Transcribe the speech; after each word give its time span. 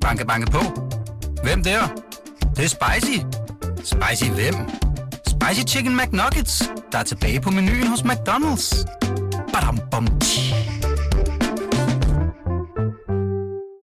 Banke, 0.00 0.26
banke 0.26 0.50
på. 0.50 0.60
Hvem 1.42 1.62
der? 1.62 1.80
Det, 2.40 2.56
det 2.56 2.64
er 2.64 2.68
spicy. 2.68 3.18
Spicy 3.76 4.30
hvem? 4.30 4.54
Spicy 5.26 5.74
Chicken 5.74 5.96
McNuggets, 5.96 6.62
der 6.92 6.98
er 6.98 7.02
tilbage 7.02 7.40
på 7.40 7.50
menuen 7.50 7.86
hos 7.86 8.00
McDonald's. 8.00 8.84
Badum, 9.52 9.78
bom, 9.90 10.06
tji. 10.20 10.54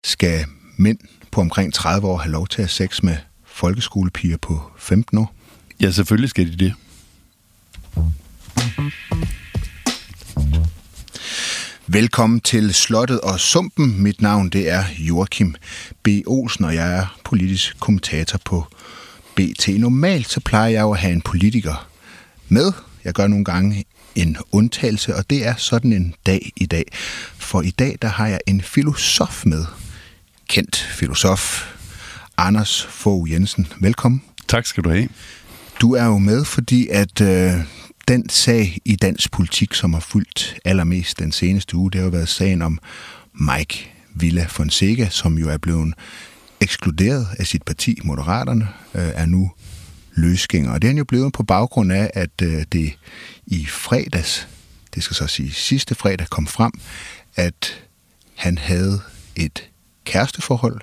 Skal 0.05 0.45
mænd 0.77 0.99
på 1.33 1.41
omkring 1.41 1.75
30 1.75 2.09
år 2.09 2.17
have 2.17 2.33
lov 2.33 2.47
til 2.47 2.63
at 2.63 2.65
have 2.65 2.69
sex 2.69 3.03
med 3.03 3.17
folkeskolepiger 3.45 4.37
på 4.37 4.61
15 4.79 5.19
år? 5.19 5.35
Ja, 5.81 5.91
selvfølgelig 5.91 6.31
skal 6.31 6.53
de 6.53 6.65
det. 6.65 6.75
Velkommen 11.89 12.41
til 12.41 12.75
Slottet 12.75 13.21
og 13.21 13.41
Sumpen. 13.41 14.03
Mit 14.03 14.23
navn 14.23 14.49
det 14.49 14.71
er 14.71 14.85
Joachim 14.99 15.55
B. 16.03 16.09
Olsen, 16.27 16.65
og 16.65 16.75
jeg 16.75 16.99
er 16.99 17.19
politisk 17.25 17.81
kommentator 17.81 18.39
på 18.45 18.65
BT. 19.35 19.69
Normalt 19.69 20.31
så 20.31 20.41
plejer 20.41 20.69
jeg 20.69 20.81
jo 20.83 20.93
at 20.93 20.99
have 20.99 21.13
en 21.13 21.21
politiker 21.21 21.89
med. 22.49 22.73
Jeg 23.05 23.13
gør 23.13 23.27
nogle 23.27 23.45
gange 23.45 23.85
en 24.15 24.37
undtagelse, 24.53 25.17
og 25.17 25.31
det 25.31 25.47
er 25.47 25.55
sådan 25.57 25.93
en 25.93 26.15
dag 26.27 26.53
i 26.57 26.67
dag. 26.67 26.85
For 27.39 27.63
i 27.63 27.71
dag 27.71 27.99
der 28.03 28.09
har 28.09 28.27
jeg 28.27 28.41
en 28.47 28.61
filosof 28.61 29.47
med. 29.47 29.65
Kendt 30.49 30.77
filosof. 30.77 31.75
Anders 32.37 32.83
Fogh 32.83 33.33
Jensen. 33.33 33.67
Velkommen. 33.81 34.23
Tak 34.49 34.67
skal 34.67 34.85
du 34.85 34.89
have. 34.91 35.09
Du 35.81 35.95
er 35.95 36.05
jo 36.05 36.19
med, 36.19 36.45
fordi 36.45 36.89
at 36.89 37.21
øh, 37.21 37.53
den 38.09 38.29
sag 38.29 38.79
i 38.85 38.97
dansk 38.97 39.33
politik, 39.33 39.75
som 39.75 39.93
har 39.93 40.01
fulgt 40.01 40.59
allermest 40.65 41.19
den 41.19 41.33
seneste 41.33 41.77
uge, 41.77 41.91
det 41.91 41.99
har 41.99 42.05
jo 42.05 42.11
været 42.11 42.29
sagen 42.29 42.63
om 42.63 42.79
Mike 43.35 43.91
Villa 44.15 44.47
Fonseca, 44.49 45.09
som 45.11 45.39
jo 45.39 45.49
er 45.49 45.57
blevet 45.57 45.95
ekskluderet 46.61 47.29
af 47.39 47.47
sit 47.47 47.63
parti, 47.63 47.99
Moderaterne, 48.05 48.69
øh, 48.95 49.09
er 49.15 49.27
nu 49.27 49.51
løsgænger. 50.15 50.73
Og 50.73 50.83
det 50.83 50.89
er 50.89 50.91
han 50.91 50.99
jo 50.99 51.05
blevet 51.05 51.33
på 51.33 51.43
baggrund 51.43 51.93
af, 51.93 52.11
at 52.15 52.43
øh, 52.43 52.65
det 52.73 52.99
i 53.47 53.67
fredags, 53.67 54.49
det 54.95 55.03
skal 55.03 55.17
så 55.17 55.27
sige 55.27 55.53
sidste 55.53 55.95
fredag, 55.95 56.27
kom 56.31 56.47
frem, 56.47 56.73
at 57.35 57.85
han 58.35 58.59
havde 58.59 59.01
et 59.37 59.69
kæresteforhold 60.05 60.81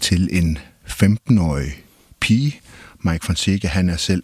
til 0.00 0.28
en 0.32 0.58
15-årig 0.86 1.72
pige. 2.20 2.60
Mike 3.00 3.26
Fonseca, 3.26 3.68
han 3.68 3.88
er 3.88 3.96
selv 3.96 4.22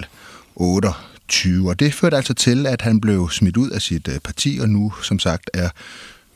8, 0.54 0.88
28, 1.26 1.68
og 1.68 1.80
det 1.80 1.94
førte 1.94 2.16
altså 2.16 2.34
til, 2.34 2.66
at 2.66 2.82
han 2.82 3.00
blev 3.00 3.30
smidt 3.30 3.56
ud 3.56 3.70
af 3.70 3.82
sit 3.82 4.08
øh, 4.08 4.18
parti, 4.18 4.58
og 4.62 4.68
nu, 4.68 4.92
som 5.02 5.18
sagt, 5.18 5.50
er 5.54 5.68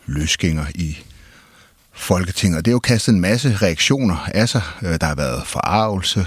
løsgænger 0.06 0.64
i 0.74 0.98
Folketinget. 1.92 2.58
Og 2.58 2.64
det 2.64 2.70
er 2.70 2.72
jo 2.72 2.78
kastet 2.78 3.12
en 3.12 3.20
masse 3.20 3.56
reaktioner 3.56 4.28
af 4.34 4.48
sig. 4.48 4.62
Øh, 4.82 4.98
Der 5.00 5.06
har 5.06 5.14
været 5.14 5.46
forarvelse. 5.46 6.26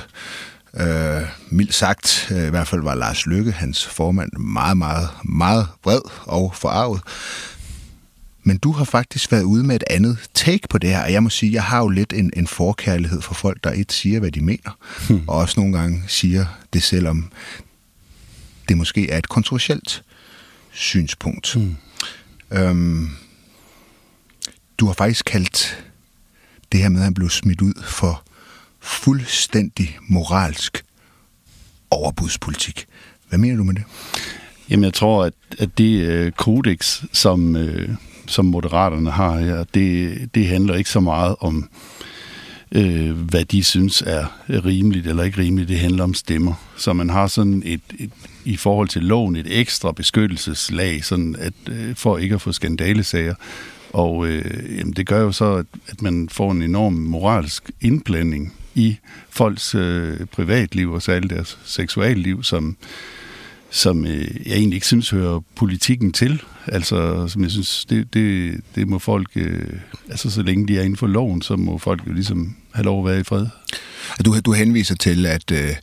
Øh, 0.80 1.22
mildt 1.50 1.74
sagt, 1.74 2.32
øh, 2.32 2.48
i 2.48 2.50
hvert 2.50 2.68
fald 2.68 2.82
var 2.82 2.96
Lars 2.96 3.26
Lykke, 3.26 3.52
hans 3.52 3.86
formand, 3.86 4.32
meget, 4.34 4.78
meget, 4.78 5.10
meget 5.24 5.68
vred 5.84 6.02
og 6.24 6.54
forarvet. 6.56 7.02
Men 8.44 8.58
du 8.58 8.72
har 8.72 8.86
faktisk 8.86 9.32
været 9.32 9.44
ude 9.44 9.64
med 9.64 9.76
et 9.76 9.84
andet 9.90 10.18
take 10.34 10.68
på 10.70 10.78
det 10.78 10.90
her, 10.90 11.04
og 11.04 11.12
jeg 11.12 11.24
må 11.24 11.30
sige, 11.30 11.54
jeg 11.54 11.64
har 11.64 11.80
jo 11.80 11.88
lidt 11.88 12.14
en, 12.14 12.32
en 12.36 12.48
forkærlighed 12.48 13.22
for 13.22 13.34
folk, 13.34 13.64
der 13.64 13.72
et 13.76 13.92
siger, 13.92 14.20
hvad 14.20 14.32
de 14.32 14.42
mener, 14.42 14.78
hmm. 15.10 15.22
og 15.28 15.38
også 15.38 15.60
nogle 15.60 15.78
gange 15.78 16.04
siger 16.08 16.46
det, 16.74 16.84
selvom 16.84 17.32
det 18.70 18.78
måske 18.78 19.10
er 19.10 19.18
et 19.18 19.30
kontroversielt 19.30 20.04
synspunkt. 20.72 21.56
Hmm. 21.56 21.76
Øhm, 22.52 23.10
du 24.78 24.86
har 24.86 24.94
faktisk 24.94 25.26
kaldt 25.26 25.86
det 26.72 26.82
her 26.82 26.90
med, 26.90 27.00
at 27.00 27.04
han 27.04 27.14
blev 27.14 27.30
smidt 27.30 27.62
ud 27.62 27.84
for 27.84 28.24
fuldstændig 28.80 29.98
moralsk 30.08 30.86
overbudspolitik. 31.92 32.86
Hvad 33.30 33.40
mener 33.40 33.58
du 33.58 33.64
med 33.64 33.74
det? 33.74 33.84
Jamen, 34.70 34.84
jeg 34.84 34.94
tror, 34.94 35.26
at, 35.26 35.34
at 35.60 35.78
det 35.78 36.02
øh, 36.02 36.32
kodex, 36.32 37.04
som, 37.12 37.56
øh, 37.56 37.90
som 38.28 38.46
moderaterne 38.46 39.12
har 39.12 39.40
her, 39.40 39.64
det, 39.64 40.30
det 40.36 40.48
handler 40.48 40.76
ikke 40.76 40.90
så 40.90 41.00
meget 41.00 41.36
om, 41.40 41.58
øh, 41.58 42.03
Øh, 42.76 43.12
hvad 43.12 43.46
de 43.46 43.64
synes 43.64 44.04
er 44.06 44.26
rimeligt 44.50 45.08
eller 45.08 45.24
ikke 45.24 45.38
rimeligt. 45.38 45.70
Det 45.70 45.80
handler 45.80 46.04
om 46.04 46.14
stemmer. 46.14 46.54
Så 46.78 46.94
man 46.94 47.10
har 47.10 47.28
sådan 47.28 47.64
et, 47.66 47.82
et 48.00 48.12
i 48.46 48.58
forhold 48.58 48.88
til 48.88 49.04
loven 49.04 49.36
et 49.36 49.60
ekstra 49.60 49.92
beskyttelseslag, 49.92 51.04
sådan 51.04 51.36
at, 51.40 51.54
øh, 51.70 51.96
for 51.96 52.18
ikke 52.18 52.36
at 52.36 52.42
få 52.42 52.52
skandalesager. 52.52 53.36
Og 53.94 54.28
øh, 54.28 54.78
jamen, 54.78 54.94
det 54.94 55.08
gør 55.08 55.22
jo 55.22 55.32
så, 55.32 55.54
at, 55.54 55.66
at 55.88 56.02
man 56.02 56.30
får 56.30 56.52
en 56.52 56.62
enorm 56.62 56.94
moralsk 56.94 57.72
indblanding 57.82 58.54
i 58.76 58.98
folks 59.30 59.76
øh, 59.76 60.26
privatliv 60.26 60.92
og 60.92 61.02
særligt 61.02 61.34
deres 61.34 61.60
seksualliv, 61.66 62.44
som, 62.44 62.78
som 63.74 64.06
øh, 64.06 64.48
jeg 64.48 64.56
egentlig 64.56 64.76
ikke 64.76 64.88
synes 64.88 65.10
hører 65.10 65.40
politikken 65.56 66.12
til. 66.12 66.42
Altså, 66.68 67.28
som 67.28 67.44
jeg 67.44 67.52
synes, 67.52 67.86
det, 67.90 68.14
det, 68.14 68.56
det 68.76 68.88
må 68.88 69.00
folk, 69.00 69.28
øh, 69.36 69.68
altså 70.10 70.30
så 70.30 70.42
længe 70.42 70.68
de 70.68 70.78
er 70.78 70.82
inden 70.82 70.98
for 70.98 71.08
loven, 71.08 71.42
så 71.42 71.56
må 71.56 71.78
folk 71.78 72.08
jo 72.08 72.14
ligesom 72.14 72.56
have 72.74 72.86
lov 72.86 73.06
at 73.06 73.12
være 73.12 73.20
i 73.20 73.24
fred. 73.24 73.48
Du, 74.26 74.40
du 74.40 74.54
henviser 74.54 74.96
til, 74.96 75.26
at 75.26 75.52
øh, 75.52 75.76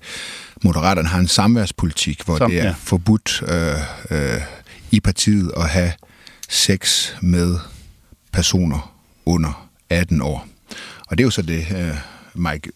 Moderaterne 0.62 1.08
har 1.08 1.18
en 1.18 1.28
samværspolitik, 1.28 2.22
hvor 2.24 2.38
Sam- 2.38 2.50
det 2.50 2.60
er 2.60 2.64
ja. 2.64 2.74
forbudt 2.78 3.42
øh, 3.48 3.74
øh, 4.10 4.40
i 4.90 5.00
partiet 5.00 5.52
at 5.56 5.68
have 5.68 5.92
sex 6.48 7.08
med 7.20 7.58
personer 8.32 8.94
under 9.26 9.68
18 9.90 10.22
år. 10.22 10.46
Og 11.06 11.18
det 11.18 11.20
er 11.20 11.26
jo 11.26 11.30
så 11.30 11.42
det, 11.42 11.66
øh, 11.76 11.94
Mike 12.34 12.70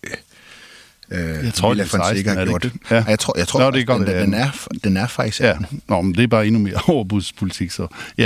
øh, 1.10 1.44
Jeg 1.44 1.54
tror, 1.54 1.68
Villa 1.68 1.84
det 1.84 1.94
er 1.94 1.98
16, 1.98 2.00
Fonseca 2.00 2.28
har 2.34 2.40
det 2.40 2.48
gjort. 2.48 2.62
det? 2.62 2.72
Ja. 2.90 3.04
Jeg 3.08 3.18
tror, 3.18 3.38
jeg 3.38 3.48
tror 3.48 3.60
Nå, 3.60 3.70
det 3.70 3.86
kan 3.86 4.00
den, 4.00 4.06
den, 4.06 4.34
er, 4.34 4.66
den 4.84 4.96
er 4.96 5.06
faktisk 5.06 5.40
Ja, 5.40 5.50
18. 5.50 5.82
Nå, 5.88 6.00
men 6.02 6.14
det 6.14 6.22
er 6.22 6.26
bare 6.26 6.46
endnu 6.46 6.60
mere 6.60 6.80
overbudspolitik, 6.88 7.70
så 7.70 7.86
ja. 8.18 8.24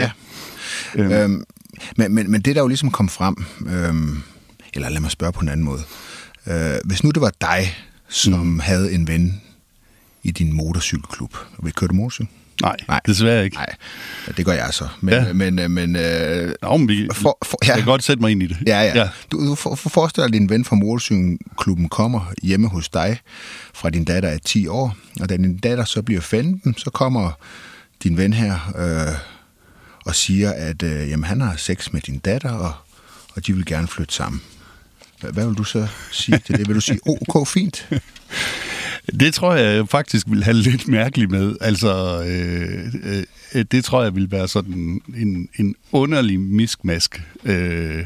Ja. 0.97 1.03
Øhm, 1.03 1.13
Øhm, 1.13 1.45
men, 1.97 2.15
men, 2.15 2.31
men 2.31 2.41
det, 2.41 2.57
der 2.57 2.63
jo 2.63 2.69
ligesom 2.69 2.91
kom 2.91 3.09
frem, 3.09 3.37
øhm, 3.67 4.23
eller 4.75 4.89
lad 4.89 5.01
mig 5.01 5.11
spørge 5.11 5.33
på 5.33 5.41
en 5.41 5.49
anden 5.49 5.65
måde. 5.65 5.83
Øh, 6.47 6.75
hvis 6.85 7.05
nu 7.05 7.11
det 7.11 7.21
var 7.21 7.33
dig, 7.41 7.75
som 8.09 8.33
mm. 8.47 8.59
havde 8.61 8.93
en 8.93 9.09
ven 9.09 9.41
i 10.23 10.31
din 10.31 10.53
motorcykelklub, 10.53 11.35
og 11.57 11.65
vil 11.65 11.73
køre 11.73 11.89
du 11.89 11.95
motorcykel? 11.95 12.29
Nej, 12.63 12.77
nej. 12.89 13.01
desværre 13.07 13.45
ikke. 13.45 13.57
Nej, 13.57 13.75
det 14.37 14.45
gør 14.45 14.53
jeg 14.53 14.69
så. 14.71 14.89
Men, 15.01 15.15
Ja. 15.15 15.33
men, 15.33 15.59
øh, 15.59 15.71
men 15.71 15.97
øh, 15.97 16.55
Nå, 16.63 16.77
men 16.77 16.89
vi, 16.89 17.09
for, 17.13 17.39
for, 17.45 17.59
jeg 17.63 17.69
ja, 17.69 17.75
kan 17.77 17.85
godt 17.85 18.03
sætte 18.05 18.21
mig 18.21 18.31
ind 18.31 18.43
i 18.43 18.47
det. 18.47 18.57
ja, 18.67 18.81
ja. 18.83 18.99
ja. 18.99 19.09
Du, 19.33 19.47
du 19.51 19.55
for, 19.55 19.75
for 19.75 19.89
forestil 19.89 20.21
dig, 20.21 20.27
at 20.27 20.33
din 20.33 20.51
ven 20.51 20.65
fra 20.65 20.77
motorcykelklubben 20.77 21.89
kommer 21.89 22.33
hjemme 22.43 22.69
hos 22.69 22.89
dig, 22.89 23.19
fra 23.75 23.91
din 23.91 24.05
datter 24.05 24.29
er 24.29 24.39
10 24.39 24.67
år, 24.67 24.97
og 25.21 25.29
da 25.29 25.37
din 25.37 25.59
datter 25.59 25.85
så 25.85 26.03
bliver 26.03 26.21
15, 26.21 26.75
så 26.79 26.91
kommer 26.91 27.31
din 28.03 28.17
ven 28.17 28.33
her 28.33 28.73
øh, 28.79 29.15
og 30.07 30.15
siger, 30.15 30.53
at 30.53 30.83
øh, 30.83 31.11
jamen, 31.11 31.25
han 31.25 31.41
har 31.41 31.55
sex 31.57 31.93
med 31.93 32.01
din 32.01 32.19
datter, 32.19 32.51
og, 32.51 32.73
og 33.37 33.47
de 33.47 33.53
vil 33.55 33.65
gerne 33.67 33.89
flytte 33.89 34.15
sammen. 34.15 34.43
Hvad, 35.21 35.33
hvad 35.33 35.47
vil 35.47 35.55
du 35.55 35.65
så 35.65 35.87
sige 36.13 36.39
til 36.47 36.59
det? 36.59 36.69
Vil 36.69 36.77
du 36.77 36.81
sige, 36.81 36.99
ok, 37.07 37.49
fint? 37.49 37.89
Det 39.21 39.35
tror 39.35 39.55
jeg 39.55 39.89
faktisk 39.89 40.27
vil 40.31 40.45
have 40.45 40.57
lidt 40.57 40.89
mærkeligt 40.89 41.31
med. 41.31 41.57
Altså, 41.61 42.23
øh, 42.27 43.25
øh, 43.55 43.65
det 43.73 43.85
tror 43.85 44.03
jeg 44.03 44.15
vil 44.15 44.31
være 44.31 44.49
sådan 44.49 45.01
en, 45.17 45.49
en 45.59 45.75
underlig 45.93 46.41
miskmask. 46.41 47.23
Øh, 47.45 48.05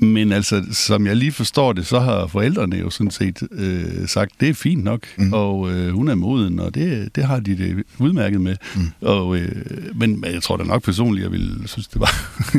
men 0.00 0.32
altså, 0.32 0.64
som 0.70 1.06
jeg 1.06 1.16
lige 1.16 1.32
forstår 1.32 1.72
det, 1.72 1.86
så 1.86 2.00
har 2.00 2.26
forældrene 2.26 2.76
jo 2.76 2.90
sådan 2.90 3.10
set 3.10 3.42
øh, 3.52 4.08
sagt, 4.08 4.32
det 4.40 4.48
er 4.48 4.54
fint 4.54 4.84
nok, 4.84 5.06
mm. 5.16 5.32
og 5.32 5.70
øh, 5.72 5.92
hun 5.92 6.08
er 6.08 6.14
moden, 6.14 6.58
og 6.60 6.74
det, 6.74 7.16
det 7.16 7.24
har 7.24 7.40
de 7.40 7.58
det 7.58 7.82
udmærket 7.98 8.40
med. 8.40 8.56
Mm. 8.76 8.90
Og, 9.00 9.36
øh, 9.36 9.64
men 9.94 10.24
jeg 10.32 10.42
tror 10.42 10.56
da 10.56 10.64
nok 10.64 10.82
personligt, 10.82 11.24
jeg 11.24 11.32
ville 11.32 11.68
synes, 11.68 11.88
det 11.88 12.00
var 12.00 12.12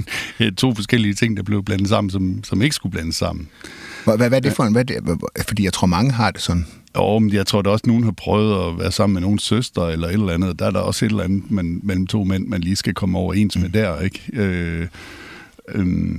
to 0.57 0.75
forskellige 0.75 1.13
ting, 1.13 1.38
der 1.38 1.44
blev 1.44 1.63
blandet 1.63 1.90
sammen, 1.90 2.12
som, 2.12 2.44
som 2.44 2.62
ikke 2.62 2.75
skulle 2.75 2.91
blandes 2.91 3.16
sammen. 3.16 3.48
Hvad, 4.04 4.18
hvad, 4.18 4.30
hvad 4.30 4.38
er 4.38 4.42
det 4.42 4.54
for 4.54 4.63
en... 4.63 4.71
Hvad 4.71 4.92
er 4.92 5.00
det, 5.00 5.21
fordi 5.48 5.63
jeg 5.63 5.74
tror, 5.74 5.88
mange 5.88 6.12
har 6.12 6.31
det 6.31 6.42
sådan. 6.42 6.65
Og 6.95 7.24
men 7.24 7.33
jeg 7.33 7.47
tror 7.47 7.62
da 7.62 7.69
også, 7.69 7.83
at 7.83 7.88
nogen 7.88 8.03
har 8.03 8.12
prøvet 8.12 8.68
at 8.68 8.80
være 8.80 8.92
sammen 8.92 9.13
med 9.13 9.21
nogen 9.21 9.39
søster 9.39 9.88
eller 9.88 10.07
et 10.07 10.13
eller 10.13 10.33
andet. 10.33 10.59
Der 10.59 10.65
er 10.65 10.71
der 10.71 10.80
også 10.80 11.06
et 11.06 11.09
eller 11.09 11.24
andet 11.24 11.51
man, 11.51 11.80
mellem 11.83 12.07
to 12.07 12.24
mænd, 12.24 12.47
man 12.47 12.62
lige 12.62 12.75
skal 12.75 12.94
komme 12.94 13.18
overens 13.18 13.57
med 13.57 13.69
der, 13.69 14.00
ikke? 14.00 14.21
Øh, 14.33 14.88
øh, 15.75 16.15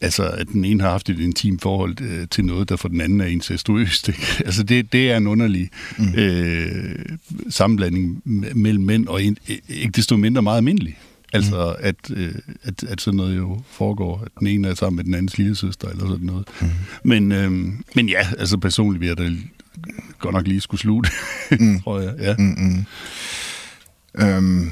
altså, 0.00 0.22
at 0.22 0.48
den 0.48 0.64
ene 0.64 0.82
har 0.82 0.90
haft 0.90 1.10
et 1.10 1.20
intimt 1.20 1.62
forhold 1.62 2.00
øh, 2.00 2.28
til 2.30 2.44
noget, 2.44 2.68
der 2.68 2.76
for 2.76 2.88
den 2.88 3.00
anden 3.00 3.20
er 3.20 3.26
incestuøst. 3.26 4.08
Ikke? 4.08 4.26
Altså, 4.46 4.62
det, 4.62 4.92
det 4.92 5.10
er 5.10 5.16
en 5.16 5.26
underlig 5.26 5.70
mm. 5.98 6.14
øh, 6.14 7.04
sammenblanding 7.48 8.22
me- 8.26 8.54
mellem 8.54 8.84
mænd, 8.84 9.06
og 9.06 9.22
en, 9.22 9.36
ikke 9.68 9.92
desto 9.92 10.16
mindre 10.16 10.42
meget 10.42 10.56
almindelig. 10.56 10.98
Altså, 11.32 11.76
mm. 11.78 11.86
at, 11.86 12.10
øh, 12.14 12.34
at, 12.62 12.84
at 12.84 13.00
sådan 13.00 13.16
noget 13.16 13.36
jo 13.36 13.60
foregår, 13.70 14.22
at 14.26 14.32
den 14.38 14.46
ene 14.46 14.68
er 14.68 14.74
sammen 14.74 14.96
med 14.96 15.04
den 15.04 15.14
andens 15.14 15.38
lille 15.38 15.56
søster, 15.56 15.88
eller 15.88 16.08
sådan 16.08 16.26
noget. 16.26 16.48
Mm. 16.60 16.68
Men, 17.04 17.32
øh, 17.32 17.50
men 17.94 18.08
ja, 18.08 18.26
altså 18.38 18.58
personligt 18.58 19.00
vil 19.00 19.08
jeg 19.08 19.18
da 19.18 19.30
godt 20.18 20.34
nok 20.34 20.46
lige 20.46 20.60
skulle 20.60 20.80
slutte, 20.80 21.10
mm. 21.60 21.80
tror 21.80 22.00
jeg. 22.00 22.14
Ja. 22.18 22.34
Mm. 22.38 22.84
Øhm, 24.18 24.70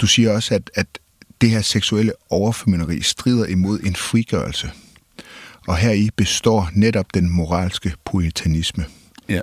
du 0.00 0.06
siger 0.06 0.32
også, 0.32 0.54
at, 0.54 0.70
at 0.74 0.86
det 1.40 1.50
her 1.50 1.62
seksuelle 1.62 2.12
overformynderi 2.30 3.02
strider 3.02 3.46
imod 3.46 3.80
en 3.80 3.96
frigørelse. 3.96 4.70
Og 5.66 5.76
her 5.76 5.90
i 5.90 6.10
består 6.16 6.70
netop 6.72 7.14
den 7.14 7.30
moralske 7.30 7.92
puritanisme. 8.04 8.84
Ja. 9.28 9.40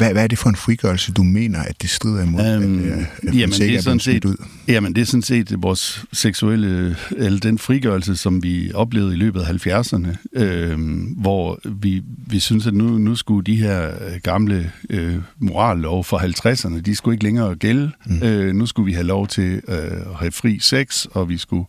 Hvad, 0.00 0.12
hvad 0.12 0.22
er 0.22 0.26
det 0.26 0.38
for 0.38 0.48
en 0.48 0.56
frigørelse, 0.56 1.12
du 1.12 1.22
mener, 1.22 1.62
at 1.62 1.82
det 1.82 1.90
strider 1.90 2.22
imod? 2.22 2.62
Øhm, 2.62 2.78
at, 2.78 3.28
at 3.28 3.34
jamen, 3.34 3.52
det 3.52 3.74
er 3.74 3.80
sådan 3.80 4.00
set, 4.00 4.24
ud? 4.24 4.36
jamen, 4.68 4.94
det 4.94 5.00
er 5.00 5.06
sådan 5.06 5.22
set 5.22 5.54
vores 5.62 6.04
seksuelle, 6.12 6.96
eller 7.16 7.40
den 7.40 7.58
frigørelse, 7.58 8.16
som 8.16 8.42
vi 8.42 8.72
oplevede 8.74 9.12
i 9.12 9.16
løbet 9.16 9.40
af 9.40 9.66
70'erne, 9.66 10.16
øhm, 10.32 11.16
hvor 11.18 11.60
vi, 11.64 12.02
vi 12.26 12.38
synes, 12.38 12.66
at 12.66 12.74
nu, 12.74 12.98
nu 12.98 13.14
skulle 13.14 13.44
de 13.44 13.56
her 13.56 13.86
øh, 13.86 14.20
gamle 14.22 14.72
øh, 14.90 15.16
morallov 15.38 16.04
fra 16.04 16.18
50'erne, 16.18 16.80
de 16.80 16.94
skulle 16.94 17.14
ikke 17.14 17.24
længere 17.24 17.54
gælde. 17.54 17.90
Mm. 18.06 18.22
Øh, 18.22 18.54
nu 18.54 18.66
skulle 18.66 18.86
vi 18.86 18.92
have 18.92 19.06
lov 19.06 19.26
til 19.26 19.62
øh, 19.68 19.76
at 19.76 20.16
have 20.18 20.32
fri 20.32 20.58
sex, 20.58 21.06
og 21.10 21.28
vi 21.28 21.38
skulle 21.38 21.64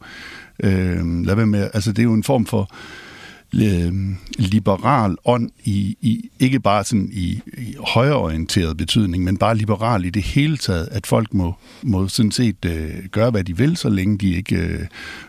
øh, 0.63 1.25
lade 1.25 1.37
være 1.37 1.47
med, 1.47 1.69
altså 1.73 1.91
det 1.91 1.99
er 1.99 2.03
jo 2.03 2.13
en 2.13 2.23
form 2.23 2.45
for 2.45 2.61
øh, 2.61 3.10
Øh, 3.55 3.93
liberal 4.37 5.15
ånd 5.25 5.49
i, 5.63 5.97
i 6.01 6.29
ikke 6.39 6.59
bare 6.59 6.83
sådan 6.83 7.09
i, 7.13 7.41
i 7.57 7.75
højreorienteret 7.87 8.77
betydning, 8.77 9.23
men 9.23 9.37
bare 9.37 9.57
liberal 9.57 10.05
i 10.05 10.09
det 10.09 10.23
hele 10.23 10.57
taget, 10.57 10.87
at 10.91 11.07
folk 11.07 11.33
må, 11.33 11.55
må 11.81 12.07
sådan 12.07 12.31
set 12.31 12.65
øh, 12.65 12.89
gøre, 13.11 13.31
hvad 13.31 13.43
de 13.43 13.57
vil, 13.57 13.77
så 13.77 13.89
længe 13.89 14.17
de 14.17 14.35
ikke 14.35 14.55
øh, 14.55 14.79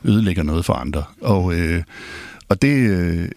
ødelægger 0.04 0.42
noget 0.42 0.64
for 0.64 0.72
andre. 0.72 1.04
Og, 1.20 1.54
øh, 1.54 1.82
og 2.48 2.62
det, 2.62 2.90
øh, 2.90 3.28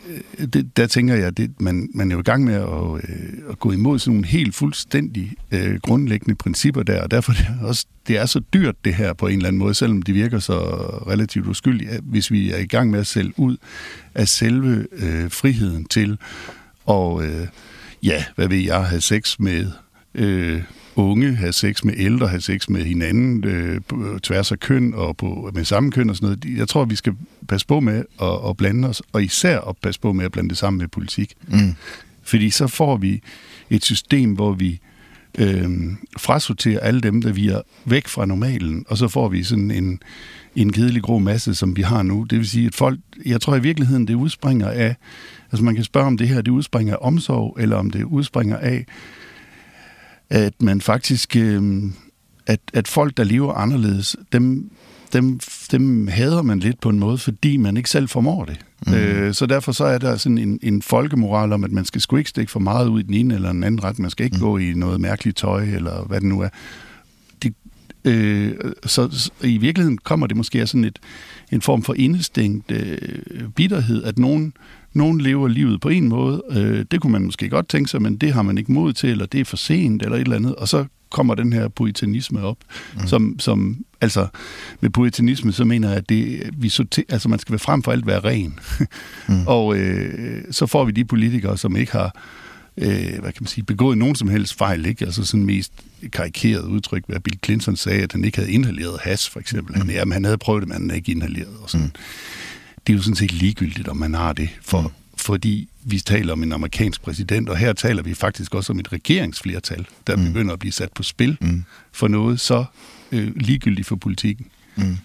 det, 0.53 0.77
der 0.77 0.87
tænker 0.87 1.15
jeg, 1.15 1.27
at 1.27 1.49
man, 1.59 1.89
man 1.93 2.11
er 2.11 2.15
jo 2.15 2.19
i 2.19 2.23
gang 2.23 2.43
med 2.43 2.53
at, 2.53 3.09
øh, 3.09 3.49
at 3.49 3.59
gå 3.59 3.71
imod 3.71 3.99
sådan 3.99 4.13
nogle 4.13 4.27
helt 4.27 4.55
fuldstændig 4.55 5.33
øh, 5.51 5.79
grundlæggende 5.79 6.35
principper 6.35 6.83
der, 6.83 7.01
og 7.01 7.11
derfor 7.11 7.31
er 7.31 7.35
det 7.35 7.67
også 7.67 7.85
det 8.07 8.17
er 8.17 8.25
så 8.25 8.41
dyrt 8.53 8.75
det 8.85 8.95
her 8.95 9.13
på 9.13 9.27
en 9.27 9.35
eller 9.35 9.47
anden 9.47 9.59
måde, 9.59 9.73
selvom 9.73 10.01
det 10.01 10.15
virker 10.15 10.39
så 10.39 10.59
relativt 11.07 11.47
uskyldigt, 11.47 11.91
hvis 12.03 12.31
vi 12.31 12.51
er 12.51 12.57
i 12.57 12.65
gang 12.65 12.91
med 12.91 12.99
at 12.99 13.07
sælge 13.07 13.33
ud 13.37 13.57
af 14.15 14.27
selve 14.27 14.87
øh, 14.91 15.31
friheden 15.31 15.85
til 15.85 16.17
og 16.85 17.25
øh, 17.25 17.47
ja, 18.03 18.23
hvad 18.35 18.47
vil 18.47 18.63
jeg, 18.63 18.85
have 18.85 19.01
sex 19.01 19.39
med 19.39 19.71
øh, 20.15 20.61
unge, 20.95 21.35
have 21.35 21.53
sex 21.53 21.83
med 21.83 21.93
ældre, 21.97 22.27
have 22.27 22.41
sex 22.41 22.69
med 22.69 22.83
hinanden, 22.83 23.43
øh, 23.43 23.81
på 23.87 24.19
tværs 24.23 24.51
af 24.51 24.59
køn 24.59 24.93
og 24.93 25.17
på, 25.17 25.51
med 25.53 25.65
samme 25.65 25.91
køn 25.91 26.09
og 26.09 26.15
sådan 26.15 26.37
noget. 26.43 26.57
Jeg 26.57 26.67
tror, 26.67 26.85
vi 26.85 26.95
skal 26.95 27.13
passe 27.47 27.67
på 27.67 27.79
med 27.79 28.03
at, 28.21 28.49
at 28.49 28.57
blande 28.57 28.87
os, 28.87 29.01
og 29.13 29.23
især 29.23 29.59
at 29.59 29.77
passe 29.77 30.01
på 30.01 30.13
med 30.13 30.25
at 30.25 30.31
blande 30.31 30.49
det 30.49 30.57
sammen 30.57 30.77
med 30.77 30.87
politik. 30.87 31.33
Mm. 31.47 31.73
Fordi 32.23 32.49
så 32.49 32.67
får 32.67 32.97
vi 32.97 33.21
et 33.69 33.85
system, 33.85 34.33
hvor 34.33 34.53
vi 34.53 34.79
øh, 35.39 35.69
frasorterer 36.17 36.79
alle 36.79 37.01
dem, 37.01 37.21
der 37.21 37.31
vi 37.31 37.47
er 37.47 37.61
væk 37.85 38.07
fra 38.07 38.25
normalen, 38.25 38.85
og 38.87 38.97
så 38.97 39.07
får 39.07 39.29
vi 39.29 39.43
sådan 39.43 39.71
en, 39.71 39.99
en 40.55 40.71
kedelig 40.71 41.01
grå 41.01 41.19
masse, 41.19 41.55
som 41.55 41.77
vi 41.77 41.81
har 41.81 42.03
nu. 42.03 42.23
Det 42.29 42.37
vil 42.37 42.49
sige, 42.49 42.67
at 42.67 42.75
folk, 42.75 42.99
jeg 43.25 43.41
tror 43.41 43.55
i 43.55 43.61
virkeligheden, 43.61 44.07
det 44.07 44.13
udspringer 44.13 44.69
af, 44.69 44.95
altså 45.51 45.63
man 45.63 45.75
kan 45.75 45.83
spørge 45.83 46.07
om 46.07 46.17
det 46.17 46.27
her, 46.27 46.41
det 46.41 46.51
udspringer 46.51 46.93
af 46.93 46.97
omsorg, 47.01 47.57
eller 47.59 47.75
om 47.75 47.91
det 47.91 48.03
udspringer 48.03 48.57
af, 48.57 48.85
at 50.29 50.61
man 50.61 50.81
faktisk, 50.81 51.35
øh, 51.35 51.83
at, 52.47 52.59
at 52.73 52.87
folk, 52.87 53.17
der 53.17 53.23
lever 53.23 53.53
anderledes, 53.53 54.15
dem, 54.33 54.71
dem, 55.13 55.39
dem 55.71 56.07
hader 56.07 56.41
man 56.41 56.59
lidt 56.59 56.79
på 56.79 56.89
en 56.89 56.99
måde, 56.99 57.17
fordi 57.17 57.57
man 57.57 57.77
ikke 57.77 57.89
selv 57.89 58.09
formår 58.09 58.45
det. 58.45 58.59
Mm. 58.87 58.93
Øh, 58.93 59.33
så 59.33 59.45
derfor 59.45 59.71
så 59.71 59.85
er 59.85 59.97
der 59.97 60.17
sådan 60.17 60.37
en, 60.37 60.59
en 60.61 60.81
folkemoral 60.81 61.53
om, 61.53 61.63
at 61.63 61.71
man 61.71 61.85
skal 61.85 62.01
sgu 62.01 62.15
ikke 62.15 62.29
stikke 62.29 62.51
for 62.51 62.59
meget 62.59 62.87
ud 62.87 62.99
i 62.99 63.03
den 63.03 63.13
ene 63.13 63.33
eller 63.33 63.51
den 63.51 63.63
anden 63.63 63.83
ret. 63.83 63.99
Man 63.99 64.09
skal 64.09 64.23
ikke 64.25 64.37
mm. 64.37 64.43
gå 64.43 64.57
i 64.57 64.73
noget 64.73 65.01
mærkeligt 65.01 65.37
tøj, 65.37 65.63
eller 65.63 66.05
hvad 66.05 66.21
det 66.21 66.29
nu 66.29 66.41
er. 66.41 66.49
De, 67.43 67.53
øh, 68.05 68.55
så, 68.85 69.09
så 69.11 69.31
i 69.43 69.57
virkeligheden 69.57 69.97
kommer 69.97 70.27
det 70.27 70.37
måske 70.37 70.61
af 70.61 70.67
sådan 70.67 70.83
et, 70.83 70.99
en 71.51 71.61
form 71.61 71.83
for 71.83 71.93
indestængt 71.93 72.71
øh, 72.71 72.97
bitterhed, 73.55 74.03
at 74.03 74.19
nogen, 74.19 74.53
nogen 74.95 75.21
lever 75.21 75.47
livet 75.47 75.81
på 75.81 75.89
en 75.89 76.09
måde. 76.09 76.43
Øh, 76.51 76.85
det 76.91 77.01
kunne 77.01 77.11
man 77.11 77.21
måske 77.21 77.49
godt 77.49 77.69
tænke 77.69 77.89
sig, 77.89 78.01
men 78.01 78.17
det 78.17 78.33
har 78.33 78.41
man 78.41 78.57
ikke 78.57 78.71
mod 78.71 78.93
til, 78.93 79.09
eller 79.09 79.25
det 79.25 79.39
er 79.39 79.45
for 79.45 79.57
sent, 79.57 80.03
eller 80.03 80.15
et 80.15 80.21
eller 80.21 80.35
andet. 80.35 80.55
Og 80.55 80.67
så 80.67 80.85
kommer 81.11 81.35
den 81.35 81.53
her 81.53 81.67
puritanisme 81.67 82.41
op, 82.41 82.57
mm. 82.95 83.07
som, 83.07 83.39
som, 83.39 83.77
altså, 84.01 84.27
med 84.81 84.89
puritanisme, 84.89 85.51
så 85.51 85.65
mener 85.65 85.87
jeg, 85.87 85.97
at 85.97 86.09
det, 86.09 86.49
vi 86.57 86.69
sorter, 86.69 87.03
altså, 87.09 87.29
man 87.29 87.39
skal 87.39 87.51
være 87.51 87.59
frem 87.59 87.83
for 87.83 87.91
alt 87.91 88.07
være 88.07 88.19
ren. 88.19 88.59
mm. 89.27 89.47
Og 89.55 89.77
øh, 89.77 90.43
så 90.51 90.65
får 90.65 90.85
vi 90.85 90.91
de 90.91 91.05
politikere, 91.05 91.57
som 91.57 91.75
ikke 91.75 91.91
har 91.91 92.15
øh, 92.77 93.19
hvad 93.19 93.31
kan 93.31 93.41
man 93.41 93.47
sige, 93.47 93.63
begået 93.63 93.97
nogen 93.97 94.15
som 94.15 94.29
helst 94.29 94.57
fejl, 94.57 94.85
ikke? 94.85 95.05
Altså 95.05 95.25
sådan 95.25 95.45
mest 95.45 95.73
karikeret 96.11 96.63
udtryk, 96.63 97.03
hvad 97.07 97.19
Bill 97.19 97.39
Clinton 97.45 97.75
sagde, 97.75 98.03
at 98.03 98.11
han 98.11 98.23
ikke 98.23 98.37
havde 98.37 98.51
inhaleret 98.51 98.99
has, 99.01 99.29
for 99.29 99.39
eksempel. 99.39 99.75
Mm. 99.75 99.81
Han, 99.81 99.89
jamen, 99.89 100.11
han 100.11 100.23
havde 100.23 100.37
prøvet 100.37 100.61
det, 100.61 100.67
men 100.67 100.73
han 100.73 100.89
havde 100.89 100.97
ikke 100.97 101.11
inhaleret. 101.11 101.53
Og 101.63 101.69
sådan. 101.69 101.85
Mm. 101.85 101.91
Det 102.87 102.93
er 102.93 102.97
jo 102.97 103.03
sådan 103.03 103.15
set 103.15 103.31
ligegyldigt, 103.31 103.87
om 103.87 103.97
man 103.97 104.13
har 104.13 104.33
det, 104.33 104.49
for 104.61 104.81
mm 104.81 104.89
fordi 105.25 105.69
vi 105.83 105.99
taler 105.99 106.33
om 106.33 106.43
en 106.43 106.51
amerikansk 106.51 107.01
præsident, 107.01 107.49
og 107.49 107.57
her 107.57 107.73
taler 107.73 108.03
vi 108.03 108.13
faktisk 108.13 108.55
også 108.55 108.73
om 108.73 108.79
et 108.79 108.93
regeringsflertal, 108.93 109.87
der 110.07 110.15
mm. 110.15 110.25
begynder 110.25 110.53
at 110.53 110.59
blive 110.59 110.71
sat 110.71 110.91
på 110.93 111.03
spil 111.03 111.37
mm. 111.41 111.63
for 111.91 112.07
noget 112.07 112.39
så 112.39 112.65
øh, 113.11 113.35
ligegyldigt 113.35 113.87
for 113.87 113.95
politikken. 113.95 114.45
Mm. 114.75 114.97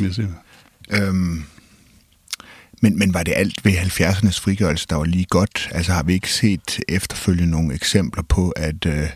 Jeg 0.00 0.14
siger. 0.14 0.28
Øhm, 0.90 1.44
men, 2.80 2.98
men 2.98 3.14
var 3.14 3.22
det 3.22 3.32
alt 3.36 3.64
ved 3.64 3.72
70'ernes 3.72 4.40
frigørelse, 4.40 4.86
der 4.90 4.96
var 4.96 5.04
lige 5.04 5.24
godt? 5.24 5.68
Altså 5.72 5.92
har 5.92 6.02
vi 6.02 6.12
ikke 6.12 6.32
set 6.32 6.80
efterfølgende 6.88 7.50
nogle 7.50 7.74
eksempler 7.74 8.22
på, 8.22 8.50
at... 8.50 8.86
Øh, 8.86 9.08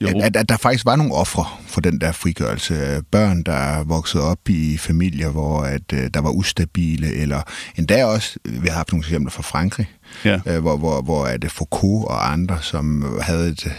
at, 0.00 0.22
at, 0.22 0.36
at 0.36 0.48
der 0.48 0.56
faktisk 0.56 0.84
var 0.84 0.96
nogle 0.96 1.14
ofre 1.14 1.44
for 1.66 1.80
den 1.80 2.00
der 2.00 2.12
frigørelse. 2.12 3.02
Børn, 3.10 3.42
der 3.42 3.84
voksede 3.84 4.22
op 4.22 4.48
i 4.48 4.76
familier, 4.76 5.28
hvor 5.28 5.60
at, 5.60 5.92
uh, 5.92 5.98
der 6.14 6.20
var 6.20 6.30
ustabile, 6.30 7.14
eller 7.14 7.42
endda 7.76 8.04
også, 8.04 8.38
vi 8.44 8.68
har 8.68 8.74
haft 8.74 8.92
nogle 8.92 9.04
eksempler 9.04 9.30
fra 9.30 9.42
Frankrig, 9.42 9.86
ja. 10.24 10.40
uh, 10.46 10.58
hvor, 10.58 10.76
hvor, 10.76 11.02
hvor 11.02 11.24
at 11.24 11.44
Foucault 11.50 12.04
og 12.04 12.32
andre, 12.32 12.58
som 12.62 13.18
havde 13.20 13.48
et, 13.48 13.72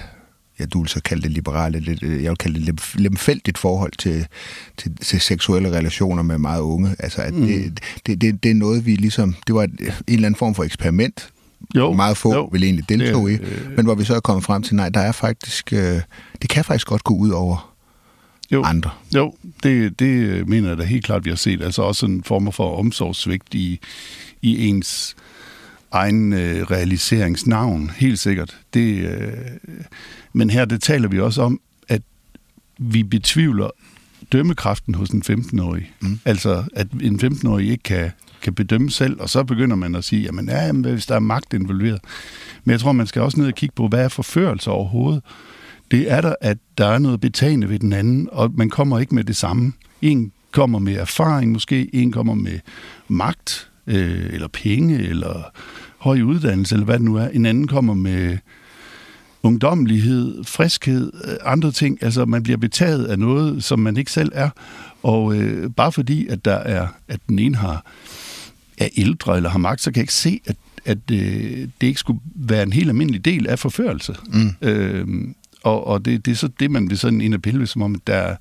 ja, 0.60 0.66
du 0.66 0.80
vil 0.82 0.90
så 0.90 1.02
kalde 1.02 1.22
det 1.22 1.32
liberale, 1.32 1.80
lidt, 1.80 2.02
jeg 2.02 2.30
vil 2.30 2.38
kalde 2.38 2.66
det 2.66 2.96
lemfældigt 2.96 3.58
forhold 3.58 3.92
til, 4.00 4.28
til, 4.78 4.98
til 4.98 5.22
seksuelle 5.22 5.72
relationer 5.72 6.24
med 6.24 6.38
meget 6.38 6.62
unge. 6.62 6.96
Altså, 7.00 7.22
at 7.22 7.34
mm. 7.34 7.48
det, 7.48 7.80
det, 8.06 8.22
det, 8.22 8.44
det 8.44 8.52
er 8.52 8.56
noget, 8.56 8.86
vi 8.86 8.96
ligesom, 8.96 9.36
det 9.48 9.56
var 9.56 9.64
et, 9.64 9.72
en 9.80 9.94
eller 10.08 10.26
anden 10.26 10.40
form 10.40 10.56
for 10.56 10.64
eksperiment, 10.64 11.30
jo, 11.76 11.94
meget 11.94 12.18
få 12.18 12.34
jo, 12.34 12.46
vil 12.46 12.64
egentlig 12.64 12.90
deltage 12.90 13.32
i, 13.32 13.34
øh, 13.34 13.72
men 13.76 13.86
hvor 13.86 13.96
vi 13.96 14.04
så 14.04 14.16
er 14.16 14.20
kommet 14.20 14.44
frem 14.44 14.64
til, 14.64 14.76
nej, 14.76 14.90
der 14.90 15.00
er 15.00 15.12
faktisk, 15.12 15.74
øh, 15.74 16.02
det 16.42 16.50
kan 16.50 16.66
faktisk 16.66 16.88
godt 16.88 17.04
gå 17.04 17.16
ud 17.16 17.30
over 17.30 17.74
jo, 18.52 18.64
andre. 18.64 18.90
Jo, 19.16 19.34
det, 19.64 20.00
det 20.00 20.48
mener 20.48 20.68
jeg 20.68 20.78
da 20.78 20.84
helt 20.84 21.06
klart, 21.06 21.26
vi 21.26 21.30
har 21.30 21.38
set. 21.38 21.62
Altså 21.62 21.82
også 21.82 22.06
en 22.06 22.24
form 22.24 22.52
for 22.52 22.80
omsorgssvigt 22.80 23.54
i, 23.54 23.80
i 24.42 24.68
ens 24.68 25.16
egen 25.92 26.34
øh, 26.34 26.64
realiseringsnavn, 26.72 27.92
helt 27.98 28.20
sikkert. 28.20 28.58
Det, 28.74 28.98
øh, 28.98 29.32
men 30.34 30.50
her 30.50 30.66
det 30.66 30.82
taler 30.82 31.08
vi 31.08 31.20
også 31.20 31.42
om, 31.42 31.60
at 31.88 32.02
vi 32.78 33.04
betvivler 33.04 33.70
dømmekraften 34.32 34.96
hos 34.96 35.10
en 35.10 35.24
15-årig. 35.30 35.92
Mm. 36.00 36.20
Altså, 36.26 36.64
at 36.74 36.88
en 37.02 37.20
15-årig 37.24 37.70
ikke 37.70 37.84
kan 37.84 38.12
kan 38.42 38.54
bedømme 38.54 38.92
selv, 38.92 39.22
og 39.22 39.30
så 39.30 39.44
begynder 39.44 39.76
man 39.76 39.96
at 39.96 40.04
sige, 40.04 40.22
jamen 40.22 40.50
ja, 40.50 40.66
jamen, 40.66 40.86
hvis 40.86 41.06
der 41.06 41.16
er 41.16 41.20
magt 41.20 41.54
involveret. 41.54 42.00
Men 42.64 42.72
jeg 42.72 42.80
tror, 42.80 42.92
man 42.92 43.08
skal 43.08 43.22
også 43.22 43.40
ned 43.40 43.48
og 43.48 43.54
kigge 43.54 43.74
på, 43.76 43.88
hvad 43.88 44.04
er 44.04 44.08
forførelse 44.10 44.72
overhovedet? 44.72 45.24
Det 45.92 46.12
er 46.12 46.22
der, 46.22 46.36
at 46.42 46.58
der 46.78 46.88
er 46.88 47.00
noget 47.00 47.22
betagende 47.22 47.70
ved 47.70 47.80
den 47.80 47.94
anden, 47.94 48.30
og 48.32 48.52
man 48.54 48.70
kommer 48.70 49.00
ikke 49.00 49.16
med 49.16 49.24
det 49.24 49.36
samme. 49.36 49.74
En 50.02 50.32
kommer 50.52 50.80
med 50.80 50.96
erfaring 50.96 51.52
måske, 51.52 51.96
en 51.96 52.12
kommer 52.12 52.34
med 52.34 52.60
magt, 53.08 53.70
øh, 53.88 54.26
eller 54.34 54.48
penge, 54.48 55.00
eller 55.00 55.44
høj 55.98 56.22
uddannelse, 56.22 56.76
eller 56.76 56.86
hvad 56.86 56.96
det 56.96 57.06
nu 57.06 57.16
er. 57.16 57.28
En 57.28 57.46
anden 57.46 57.68
kommer 57.68 57.94
med 57.94 58.38
ungdommelighed, 59.44 60.44
friskhed, 60.44 61.12
øh, 61.26 61.36
andre 61.46 61.72
ting. 61.72 62.04
Altså, 62.04 62.26
man 62.26 62.44
bliver 62.44 62.58
betaget 62.58 63.06
af 63.06 63.20
noget, 63.20 63.64
som 63.64 63.80
man 63.80 63.98
ikke 63.98 64.12
selv 64.12 64.32
er. 64.34 64.50
Og 65.04 65.36
øh, 65.36 65.70
bare 65.72 65.92
fordi, 65.92 66.28
at 66.28 66.46
der 66.46 66.56
er, 66.56 66.88
at 67.08 67.20
den 67.30 67.40
ene 67.40 67.56
har 67.56 67.86
er 68.78 68.90
ældre 68.98 69.38
eller 69.38 69.50
har 69.50 69.60
magt, 69.60 69.82
så 69.82 69.92
kan 69.92 69.98
jeg 69.98 70.04
ikke 70.04 70.14
se, 70.14 70.42
at, 70.46 70.56
at 70.86 70.98
øh, 71.12 71.68
det 71.82 71.88
ikke 71.88 72.00
skulle 72.00 72.20
være 72.36 72.64
en 72.64 72.74
helt 72.74 72.90
almindelig 72.90 73.26
del 73.26 73.48
af 73.48 73.60
forførelse. 73.60 74.16
Mm. 74.28 74.68
Øh, 74.68 75.08
og, 75.64 75.88
og 75.88 76.06
det, 76.06 76.26
det 76.26 76.32
er 76.32 76.36
så 76.36 76.50
det, 76.60 76.72
man 76.72 76.90
vil 76.90 76.98
sådan 76.98 77.22
ind 77.22 77.34
og 77.34 77.42
pille 77.42 77.68
som 77.68 77.82
om, 77.82 77.96
at 77.96 78.08
der, 78.08 78.36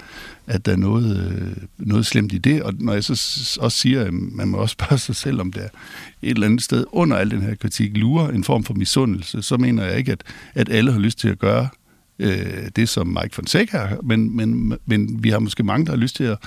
at 0.46 0.66
der 0.66 0.72
er 0.72 0.76
noget, 0.76 1.32
øh, 1.32 1.56
noget 1.78 2.06
slemt 2.06 2.32
i 2.32 2.38
det. 2.38 2.62
Og 2.62 2.74
når 2.78 2.92
jeg 2.92 3.04
så 3.04 3.58
også 3.60 3.78
siger, 3.78 4.04
at 4.04 4.12
man 4.12 4.48
må 4.48 4.58
også 4.58 4.72
spørge 4.78 4.98
sig 4.98 5.16
selv, 5.16 5.40
om 5.40 5.52
der 5.52 5.62
et 5.62 6.30
eller 6.30 6.46
andet 6.46 6.62
sted 6.62 6.84
under 6.92 7.16
al 7.16 7.30
den 7.30 7.42
her 7.42 7.54
kritik 7.54 7.96
lurer 7.96 8.28
en 8.28 8.44
form 8.44 8.64
for 8.64 8.74
misundelse, 8.74 9.42
så 9.42 9.56
mener 9.56 9.84
jeg 9.84 9.98
ikke, 9.98 10.12
at, 10.12 10.22
at 10.54 10.68
alle 10.68 10.92
har 10.92 10.98
lyst 10.98 11.18
til 11.18 11.28
at 11.28 11.38
gøre 11.38 11.68
øh, 12.18 12.68
det, 12.76 12.88
som 12.88 13.06
Mike 13.06 13.34
Fonseca 13.34 13.78
har, 13.78 13.98
men, 14.02 14.36
men, 14.36 14.78
men 14.86 15.24
vi 15.24 15.30
har 15.30 15.38
måske 15.38 15.62
mange, 15.62 15.86
der 15.86 15.92
har 15.92 15.98
lyst 15.98 16.16
til 16.16 16.24
at 16.24 16.38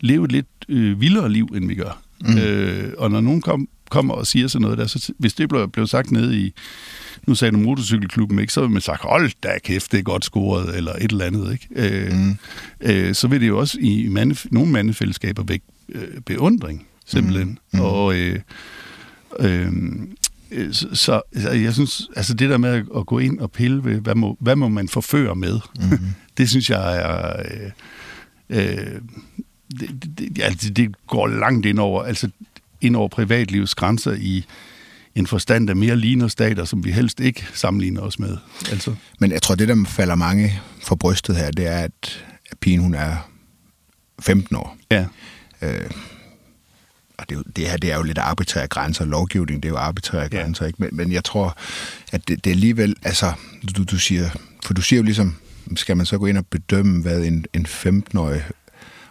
leve 0.00 0.24
et 0.24 0.32
lidt 0.32 0.46
øh, 0.68 1.00
vildere 1.00 1.32
liv, 1.32 1.48
end 1.54 1.68
vi 1.68 1.74
gør. 1.74 2.02
Mm. 2.20 2.38
Øh, 2.38 2.92
og 2.98 3.10
når 3.10 3.20
nogen 3.20 3.40
kom, 3.40 3.68
kommer 3.90 4.14
og 4.14 4.26
siger 4.26 4.48
sådan 4.48 4.62
noget 4.62 4.78
der, 4.78 4.86
så 4.86 5.12
hvis 5.18 5.34
det 5.34 5.48
blev, 5.48 5.68
blev 5.68 5.86
sagt 5.86 6.10
nede 6.10 6.40
i, 6.40 6.52
nu 7.26 7.34
sagde 7.34 7.52
du 7.52 7.58
motorcykelklubben, 7.58 8.38
ikke, 8.38 8.52
så 8.52 8.60
vil 8.60 8.70
man 8.70 8.82
sagt, 8.82 9.02
hold 9.02 9.30
da 9.42 9.58
kæft, 9.64 9.92
det 9.92 9.98
er 9.98 10.02
godt 10.02 10.24
scoret, 10.24 10.76
eller 10.76 10.92
et 10.92 11.10
eller 11.10 11.24
andet. 11.24 11.52
Ikke? 11.52 11.68
Øh, 12.06 12.12
mm. 12.12 12.36
øh, 12.80 13.14
så 13.14 13.28
vil 13.28 13.40
det 13.40 13.48
jo 13.48 13.58
også 13.58 13.78
i 13.80 14.08
mande, 14.08 14.36
nogle 14.50 14.72
mandefællesskaber 14.72 15.42
væk 15.42 15.62
øh, 15.88 16.20
beundring. 16.26 16.86
simpelthen. 17.06 17.48
Mm. 17.48 17.78
Mm. 17.78 17.80
Og 17.80 18.16
øh, 18.18 18.40
øh, 19.40 19.72
så, 20.72 20.88
så 20.92 21.20
altså, 21.34 21.50
jeg 21.50 21.74
synes, 21.74 22.08
altså 22.16 22.34
det 22.34 22.50
der 22.50 22.58
med 22.58 22.70
at, 22.70 22.84
at 22.96 23.06
gå 23.06 23.18
ind 23.18 23.38
og 23.38 23.52
pille 23.52 23.84
ved, 23.84 24.00
hvad 24.00 24.14
må, 24.14 24.36
hvad 24.40 24.56
må 24.56 24.68
man 24.68 24.88
forføre 24.88 25.34
med, 25.34 25.60
mm. 25.80 25.98
det 26.38 26.50
synes 26.50 26.70
jeg 26.70 26.96
er... 26.96 27.42
Øh, 27.44 27.70
øh, 28.50 29.00
det, 29.70 30.18
det, 30.18 30.42
altså, 30.42 30.70
det 30.70 31.06
går 31.06 31.26
langt 31.26 31.66
ind 31.66 31.78
over, 31.78 32.02
altså 32.02 32.28
ind 32.80 32.96
over 32.96 33.08
privatlivets 33.08 33.74
grænser 33.74 34.12
i 34.12 34.44
en 35.14 35.26
forstand, 35.26 35.68
der 35.68 35.74
mere 35.74 35.96
ligner 35.96 36.28
stater, 36.28 36.64
som 36.64 36.84
vi 36.84 36.90
helst 36.90 37.20
ikke 37.20 37.46
sammenligner 37.54 38.00
os 38.00 38.18
med. 38.18 38.36
Altså. 38.70 38.94
Men 39.18 39.32
jeg 39.32 39.42
tror, 39.42 39.54
det 39.54 39.68
der 39.68 39.84
falder 39.88 40.14
mange 40.14 40.60
for 40.82 40.94
brystet 40.94 41.36
her, 41.36 41.50
det 41.50 41.66
er, 41.66 41.78
at 41.78 42.26
pigen 42.60 42.80
hun 42.80 42.94
er 42.94 43.30
15 44.20 44.56
år. 44.56 44.76
Ja. 44.90 45.06
Øh, 45.62 45.90
og 47.18 47.28
det, 47.28 47.42
det 47.56 47.68
her 47.68 47.76
det 47.76 47.92
er 47.92 47.96
jo 47.96 48.02
lidt 48.02 48.18
arbitrære 48.18 48.66
grænser. 48.66 49.04
Lovgivning, 49.04 49.62
det 49.62 49.68
er 49.68 49.72
jo 49.72 49.78
arbitrære 49.78 50.28
ja. 50.32 50.38
grænser. 50.38 50.66
Ikke? 50.66 50.76
Men, 50.78 50.90
men 50.92 51.12
jeg 51.12 51.24
tror, 51.24 51.56
at 52.12 52.28
det, 52.28 52.44
det 52.44 52.50
er 52.50 52.54
alligevel... 52.54 52.96
Altså, 53.02 53.32
du, 53.76 53.84
du 53.84 53.98
siger... 53.98 54.30
For 54.64 54.74
du 54.74 54.82
siger 54.82 54.98
jo 54.98 55.02
ligesom, 55.02 55.36
skal 55.76 55.96
man 55.96 56.06
så 56.06 56.18
gå 56.18 56.26
ind 56.26 56.38
og 56.38 56.46
bedømme, 56.46 57.02
hvad 57.02 57.24
en, 57.24 57.44
en 57.54 57.66
15-årig 57.66 58.42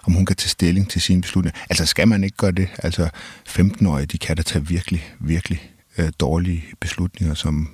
om 0.06 0.14
hun 0.14 0.26
kan 0.26 0.36
tage 0.36 0.50
stilling 0.50 0.90
til 0.90 1.02
sine 1.02 1.22
beslutninger. 1.22 1.60
Altså 1.70 1.86
skal 1.86 2.08
man 2.08 2.24
ikke 2.24 2.38
gøre 2.38 2.52
det? 2.52 2.68
Altså 2.84 3.10
15-årige, 3.50 4.06
de 4.06 4.18
kan 4.18 4.36
da 4.36 4.44
tage 4.44 4.68
virkelig, 4.68 5.04
virkelig 5.20 5.72
øh, 5.98 6.10
dårlige 6.20 6.64
beslutninger, 6.80 7.36
som 7.36 7.70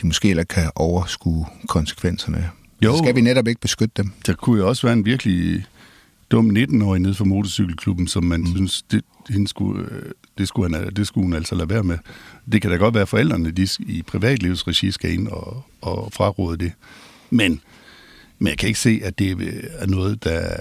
de 0.00 0.06
måske 0.06 0.30
eller 0.30 0.44
kan 0.44 0.70
overskue 0.74 1.46
konsekvenserne 1.68 2.38
af. 2.38 2.48
Jo. 2.84 2.92
Så 2.92 2.98
skal 3.04 3.14
vi 3.14 3.20
netop 3.20 3.48
ikke 3.48 3.60
beskytte 3.60 3.92
dem. 3.96 4.12
Der 4.26 4.34
kunne 4.34 4.58
jo 4.58 4.68
også 4.68 4.86
være 4.86 4.92
en 4.92 5.04
virkelig 5.04 5.64
dum 6.30 6.50
19-årig 6.56 7.00
nede 7.00 7.14
for 7.14 7.24
motorcykelklubben, 7.24 8.08
som 8.08 8.24
man 8.24 8.40
mm. 8.40 8.46
synes, 8.46 8.82
det, 8.82 9.02
hende 9.30 9.48
skulle, 9.48 9.88
øh, 9.90 10.10
det, 10.38 10.48
skulle 10.48 10.76
han, 10.76 10.94
det 10.94 11.06
skulle 11.06 11.24
hun 11.24 11.32
altså 11.32 11.54
lade 11.54 11.68
være 11.68 11.82
med. 11.82 11.98
Det 12.52 12.62
kan 12.62 12.70
da 12.70 12.76
godt 12.76 12.94
være, 12.94 13.02
at 13.02 13.08
forældrene 13.08 13.50
de 13.50 13.68
i 13.78 14.02
privatlivsregi 14.02 14.90
skal 14.90 15.12
ind 15.12 15.28
og, 15.28 15.64
og 15.80 16.12
fraråde 16.12 16.56
det. 16.56 16.72
Men, 17.30 17.60
men 18.38 18.48
jeg 18.48 18.58
kan 18.58 18.66
ikke 18.66 18.80
se, 18.80 19.00
at 19.04 19.18
det 19.18 19.30
er 19.78 19.86
noget, 19.86 20.24
der 20.24 20.56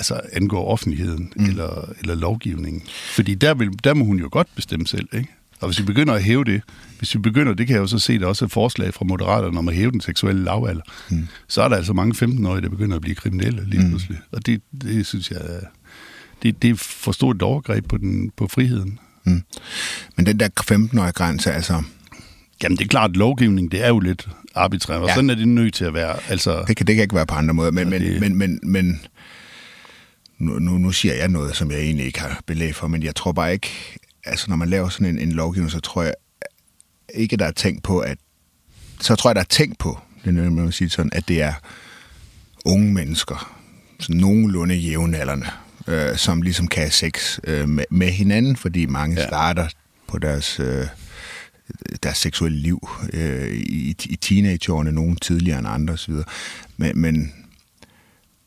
altså 0.00 0.20
angår 0.32 0.66
offentligheden 0.66 1.32
mm. 1.36 1.44
eller, 1.44 1.92
eller 2.00 2.14
lovgivningen. 2.14 2.82
Fordi 3.14 3.34
der, 3.34 3.54
vil, 3.54 3.70
der 3.84 3.94
må 3.94 4.04
hun 4.04 4.18
jo 4.18 4.28
godt 4.32 4.48
bestemme 4.54 4.86
selv, 4.86 5.08
ikke? 5.12 5.28
Og 5.60 5.68
hvis 5.68 5.78
vi 5.78 5.84
begynder 5.84 6.14
at 6.14 6.22
hæve 6.22 6.44
det, 6.44 6.62
hvis 6.98 7.14
vi 7.14 7.20
begynder, 7.20 7.54
det 7.54 7.66
kan 7.66 7.74
jeg 7.74 7.80
jo 7.80 7.86
så 7.86 7.98
se, 7.98 8.18
der 8.18 8.26
også 8.26 8.44
et 8.44 8.52
forslag 8.52 8.94
fra 8.94 9.04
Moderaterne 9.04 9.58
om 9.58 9.68
at 9.68 9.74
hæve 9.74 9.90
den 9.90 10.00
seksuelle 10.00 10.44
lavalder, 10.44 10.82
mm. 11.10 11.28
så 11.48 11.62
er 11.62 11.68
der 11.68 11.76
altså 11.76 11.92
mange 11.92 12.26
15-årige, 12.26 12.62
der 12.62 12.68
begynder 12.68 12.96
at 12.96 13.02
blive 13.02 13.14
kriminelle 13.14 13.64
lige 13.70 13.82
mm. 13.82 13.88
pludselig. 13.88 14.18
Og 14.32 14.46
det, 14.46 14.62
det 14.82 15.06
synes 15.06 15.30
jeg, 15.30 15.40
det, 16.42 16.62
det 16.62 16.70
er 16.70 16.74
for 16.76 17.12
stort 17.12 17.36
et 17.36 17.42
overgreb 17.42 17.88
på, 17.88 17.96
den, 17.96 18.30
på 18.36 18.48
friheden. 18.48 18.98
Mm. 19.24 19.42
Men 20.16 20.26
den 20.26 20.40
der 20.40 20.48
15-årige 20.72 21.12
grænse, 21.12 21.52
altså... 21.52 21.82
Jamen 22.62 22.78
det 22.78 22.84
er 22.84 22.88
klart, 22.88 23.10
at 23.10 23.16
lovgivning, 23.16 23.72
det 23.72 23.84
er 23.84 23.88
jo 23.88 23.98
lidt 23.98 24.28
arbitrært, 24.54 25.02
og 25.02 25.08
ja. 25.08 25.14
sådan 25.14 25.30
er 25.30 25.34
det 25.34 25.48
nødt 25.48 25.74
til 25.74 25.84
at 25.84 25.94
være. 25.94 26.16
Altså, 26.28 26.64
det, 26.68 26.76
kan, 26.76 26.86
det 26.86 26.94
kan 26.94 27.02
ikke 27.02 27.14
være 27.14 27.26
på 27.26 27.34
andre 27.34 27.54
måder, 27.54 27.70
men, 27.70 27.92
ja, 27.92 27.98
det... 27.98 28.20
men, 28.20 28.36
men, 28.38 28.60
men, 28.62 28.72
men 28.72 29.00
nu, 30.40 30.58
nu, 30.58 30.78
nu 30.78 30.92
siger 30.92 31.14
jeg 31.14 31.28
noget, 31.28 31.56
som 31.56 31.70
jeg 31.70 31.80
egentlig 31.80 32.06
ikke 32.06 32.20
har 32.20 32.40
belæg 32.46 32.74
for, 32.74 32.86
men 32.86 33.02
jeg 33.02 33.16
tror 33.16 33.32
bare 33.32 33.52
ikke, 33.52 33.98
altså 34.24 34.46
når 34.48 34.56
man 34.56 34.68
laver 34.68 34.88
sådan 34.88 35.06
en, 35.06 35.18
en 35.18 35.32
lovgivning, 35.32 35.70
så 35.70 35.80
tror 35.80 36.02
jeg 36.02 36.14
ikke, 37.14 37.36
der 37.36 37.46
er 37.46 37.52
tænkt 37.52 37.82
på, 37.82 37.98
at 37.98 38.18
så 39.00 39.16
tror 39.16 39.30
jeg, 39.30 39.34
der 39.34 39.40
er 39.40 39.44
tænkt 39.44 39.78
på, 39.78 39.98
det 40.24 40.38
er 40.38 40.50
man 40.50 40.72
sige 40.72 40.90
sådan, 40.90 41.10
at 41.14 41.28
det 41.28 41.42
er 41.42 41.52
unge 42.64 42.92
mennesker, 42.92 43.60
sådan 43.98 44.20
nogenlunde 44.20 44.74
jævnaldrende, 44.74 45.46
øh, 45.86 46.16
som 46.16 46.42
ligesom 46.42 46.68
kan 46.68 46.82
have 46.82 46.90
sex 46.90 47.38
øh, 47.44 47.68
med, 47.68 47.84
med 47.90 48.10
hinanden, 48.10 48.56
fordi 48.56 48.86
mange 48.86 49.20
ja. 49.20 49.26
starter 49.26 49.68
på 50.06 50.18
deres, 50.18 50.60
øh, 50.60 50.86
deres 52.02 52.18
seksuelle 52.18 52.58
liv 52.58 52.88
øh, 53.12 53.50
i, 53.50 53.96
i 54.04 54.16
teenageårene, 54.16 54.92
nogen 54.92 55.16
tidligere 55.16 55.58
end 55.58 55.68
andre 55.68 55.94
osv. 55.94 56.14
Men, 56.76 56.98
men 56.98 57.32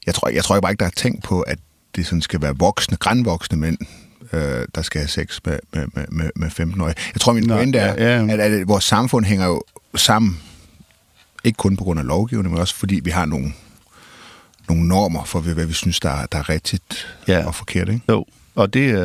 jeg 0.06 0.16
tror, 0.16 0.30
jeg 0.30 0.44
tror 0.44 0.60
bare 0.60 0.72
ikke, 0.72 0.80
der 0.80 0.86
er 0.86 0.90
tænkt 0.96 1.24
på, 1.24 1.42
at 1.42 1.60
det 1.96 2.06
sådan 2.06 2.22
skal 2.22 2.42
være 2.42 2.58
voksne, 2.58 2.98
grænvoksne 2.98 3.58
mænd, 3.58 3.78
øh, 4.34 4.68
der 4.76 4.82
skal 4.82 5.00
have 5.00 5.08
sex 5.08 5.40
med, 5.46 5.60
med, 5.74 6.06
med, 6.10 6.30
med 6.36 6.48
15-årige. 6.48 6.96
Jeg 7.14 7.22
tror, 7.22 7.34
min 7.34 7.48
pointe 7.48 7.80
er, 7.80 8.04
ja, 8.04 8.24
ja. 8.24 8.34
At, 8.34 8.40
at 8.40 8.68
vores 8.68 8.84
samfund 8.84 9.26
hænger 9.26 9.46
jo 9.46 9.64
sammen, 9.96 10.40
ikke 11.44 11.58
kun 11.58 11.78
på 11.78 11.84
grund 11.84 12.00
af 12.00 12.06
lovgivning, 12.06 12.54
men 12.54 12.62
også 12.62 12.76
fordi 12.76 13.02
vi 13.04 13.10
har 13.10 13.26
nogle, 13.26 13.54
nogle 14.70 14.88
normer 14.88 15.24
for, 15.24 15.40
hvad 15.40 15.66
vi 15.66 15.74
synes, 15.74 16.00
der 16.00 16.10
er, 16.10 16.26
der 16.26 16.38
er 16.38 16.50
rigtigt 16.50 17.18
ja. 17.28 17.46
og 17.46 17.56
forkert. 17.56 17.90
Ikke? 17.90 18.02
Jo, 18.10 18.26
og 18.56 18.74
det, 18.74 18.96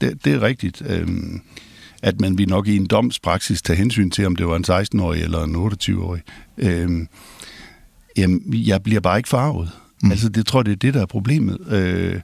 det, 0.00 0.24
det 0.24 0.34
er 0.34 0.42
rigtigt, 0.42 0.82
øh, 0.86 1.08
at 2.02 2.20
man 2.20 2.38
vi 2.38 2.44
nok 2.44 2.66
i 2.66 2.76
en 2.76 2.86
domspraksis 2.86 3.62
tage 3.62 3.76
hensyn 3.76 4.10
til, 4.10 4.26
om 4.26 4.36
det 4.36 4.46
var 4.46 4.56
en 4.56 4.64
16-årig 4.68 5.22
eller 5.22 5.44
en 5.44 5.56
28-årig. 5.56 6.22
Øh, 6.58 7.06
jamen, 8.16 8.42
jeg 8.46 8.82
bliver 8.82 9.00
bare 9.00 9.16
ikke 9.16 9.28
farvet. 9.28 9.70
Mm. 10.04 10.10
Altså, 10.10 10.28
det 10.28 10.46
tror 10.46 10.62
det 10.62 10.72
er 10.72 10.76
det, 10.76 10.94
der 10.94 11.02
er 11.02 11.06
problemet. 11.06 11.58
Øh, 11.68 12.20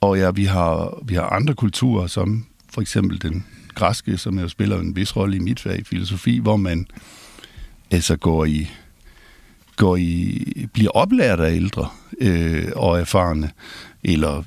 og 0.00 0.18
ja, 0.18 0.30
vi 0.30 0.44
har, 0.44 0.98
vi 1.04 1.14
har 1.14 1.22
andre 1.22 1.54
kulturer, 1.54 2.06
som 2.06 2.46
for 2.70 2.80
eksempel 2.80 3.22
den 3.22 3.44
græske, 3.74 4.18
som 4.18 4.38
jo 4.38 4.48
spiller 4.48 4.80
en 4.80 4.96
vis 4.96 5.16
rolle 5.16 5.36
i 5.36 5.40
mit 5.40 5.60
fag 5.60 5.78
i 5.78 5.84
filosofi, 5.84 6.38
hvor 6.38 6.56
man 6.56 6.86
altså 7.90 8.16
går 8.16 8.44
i, 8.44 8.70
går 9.76 9.96
i 9.96 10.68
bliver 10.72 10.90
oplært 10.90 11.40
af 11.40 11.52
ældre 11.52 11.88
øh, 12.20 12.68
og 12.76 13.00
erfarne. 13.00 13.50
Eller 14.04 14.42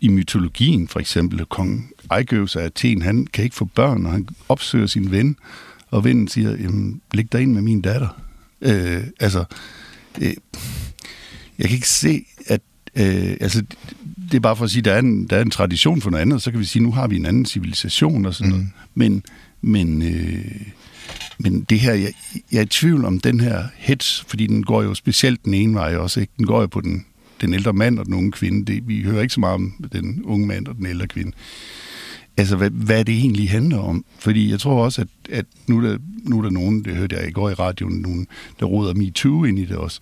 i 0.00 0.08
mytologien 0.08 0.88
for 0.88 1.00
eksempel, 1.00 1.44
kong 1.44 1.90
Ejgøvs 2.10 2.56
af 2.56 2.62
Athen, 2.62 3.02
han 3.02 3.26
kan 3.26 3.44
ikke 3.44 3.56
få 3.56 3.64
børn, 3.64 4.06
og 4.06 4.12
han 4.12 4.28
opsøger 4.48 4.86
sin 4.86 5.10
ven, 5.10 5.36
og 5.90 6.04
vennen 6.04 6.28
siger, 6.28 6.50
jamen, 6.50 7.00
læg 7.14 7.32
dig 7.32 7.42
ind 7.42 7.52
med 7.52 7.62
min 7.62 7.80
datter. 7.80 8.22
Øh, 8.60 9.04
altså, 9.20 9.44
øh, 10.20 10.34
jeg 11.58 11.68
kan 11.68 11.74
ikke 11.74 11.88
se, 11.88 12.24
at 12.46 12.60
øh, 12.96 13.36
altså, 13.40 13.62
det 14.30 14.34
er 14.34 14.40
bare 14.40 14.56
for 14.56 14.64
at 14.64 14.70
sige, 14.70 14.80
at 14.80 14.84
der 14.84 14.92
er 14.92 14.98
en, 14.98 15.26
der 15.26 15.36
er 15.36 15.42
en 15.42 15.50
tradition 15.50 16.00
for 16.00 16.10
noget 16.10 16.22
andet, 16.22 16.42
så 16.42 16.50
kan 16.50 16.60
vi 16.60 16.64
sige, 16.64 16.80
at 16.80 16.84
nu 16.84 16.92
har 16.92 17.06
vi 17.06 17.16
en 17.16 17.26
anden 17.26 17.46
civilisation 17.46 18.26
og 18.26 18.34
sådan 18.34 18.52
mm. 18.52 18.58
noget. 18.58 18.70
Men, 18.94 19.22
men, 19.62 20.02
øh, 20.02 20.60
men 21.38 21.62
det 21.62 21.80
her, 21.80 21.92
jeg, 21.94 22.12
jeg 22.52 22.58
er 22.58 22.62
i 22.62 22.66
tvivl 22.66 23.04
om 23.04 23.20
den 23.20 23.40
her 23.40 23.64
hets, 23.76 24.24
fordi 24.28 24.46
den 24.46 24.64
går 24.64 24.82
jo 24.82 24.94
specielt 24.94 25.44
den 25.44 25.54
ene 25.54 25.74
vej 25.74 25.96
også, 25.96 26.20
ikke? 26.20 26.32
Den 26.36 26.46
går 26.46 26.60
jo 26.60 26.66
på 26.66 26.80
den, 26.80 27.06
den 27.40 27.54
ældre 27.54 27.72
mand 27.72 27.98
og 27.98 28.06
den 28.06 28.14
unge 28.14 28.32
kvinde. 28.32 28.72
Det, 28.72 28.88
vi 28.88 29.02
hører 29.02 29.22
ikke 29.22 29.34
så 29.34 29.40
meget 29.40 29.54
om 29.54 29.72
den 29.92 30.22
unge 30.24 30.46
mand 30.46 30.66
og 30.66 30.76
den 30.76 30.86
ældre 30.86 31.06
kvinde. 31.06 31.32
Altså, 32.36 32.56
hvad, 32.56 32.70
hvad 32.70 33.04
det 33.04 33.14
egentlig 33.14 33.50
handler 33.50 33.78
om. 33.78 34.04
Fordi 34.18 34.50
jeg 34.50 34.60
tror 34.60 34.84
også, 34.84 35.00
at, 35.00 35.08
at 35.30 35.46
nu, 35.66 35.78
er 35.78 35.88
der, 35.88 35.98
nu 36.24 36.38
er 36.38 36.42
der 36.42 36.50
nogen, 36.50 36.84
det 36.84 36.96
hørte 36.96 37.16
jeg 37.16 37.28
i 37.28 37.32
går 37.32 37.50
i 37.50 37.54
radioen, 37.54 37.94
nogen, 37.94 38.26
der 38.60 38.66
råder 38.66 38.94
MeToo 38.94 39.44
ind 39.44 39.58
i 39.58 39.64
det 39.64 39.76
også. 39.76 40.00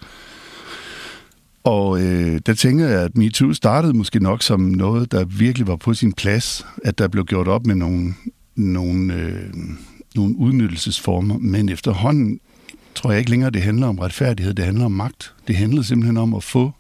Og 1.65 2.03
øh, 2.03 2.41
der 2.47 2.55
tænker 2.55 2.89
jeg, 2.89 3.01
at 3.01 3.17
MeToo 3.17 3.53
startede 3.53 3.93
måske 3.93 4.21
nok 4.21 4.43
som 4.43 4.61
noget, 4.61 5.13
der 5.13 5.25
virkelig 5.25 5.67
var 5.67 5.77
på 5.77 5.95
sin 5.95 6.13
plads, 6.13 6.67
at 6.85 6.99
der 6.99 7.09
blev 7.09 7.25
gjort 7.25 7.49
op 7.49 7.67
med 7.67 7.75
nogle, 7.75 8.15
nogle, 8.57 9.15
øh, 9.15 9.55
nogle 10.15 10.37
udnyttelsesformer, 10.37 11.39
men 11.39 11.69
efterhånden 11.69 12.41
tror 12.95 13.11
jeg 13.11 13.19
ikke 13.19 13.31
længere, 13.31 13.51
det 13.51 13.63
handler 13.63 13.87
om 13.87 13.99
retfærdighed, 13.99 14.55
det 14.55 14.65
handler 14.65 14.85
om 14.85 14.93
magt. 14.93 15.35
Det 15.49 15.57
handler 15.57 15.83
simpelthen 15.83 16.17
om 16.17 16.35
at 16.35 16.43
få 16.43 16.73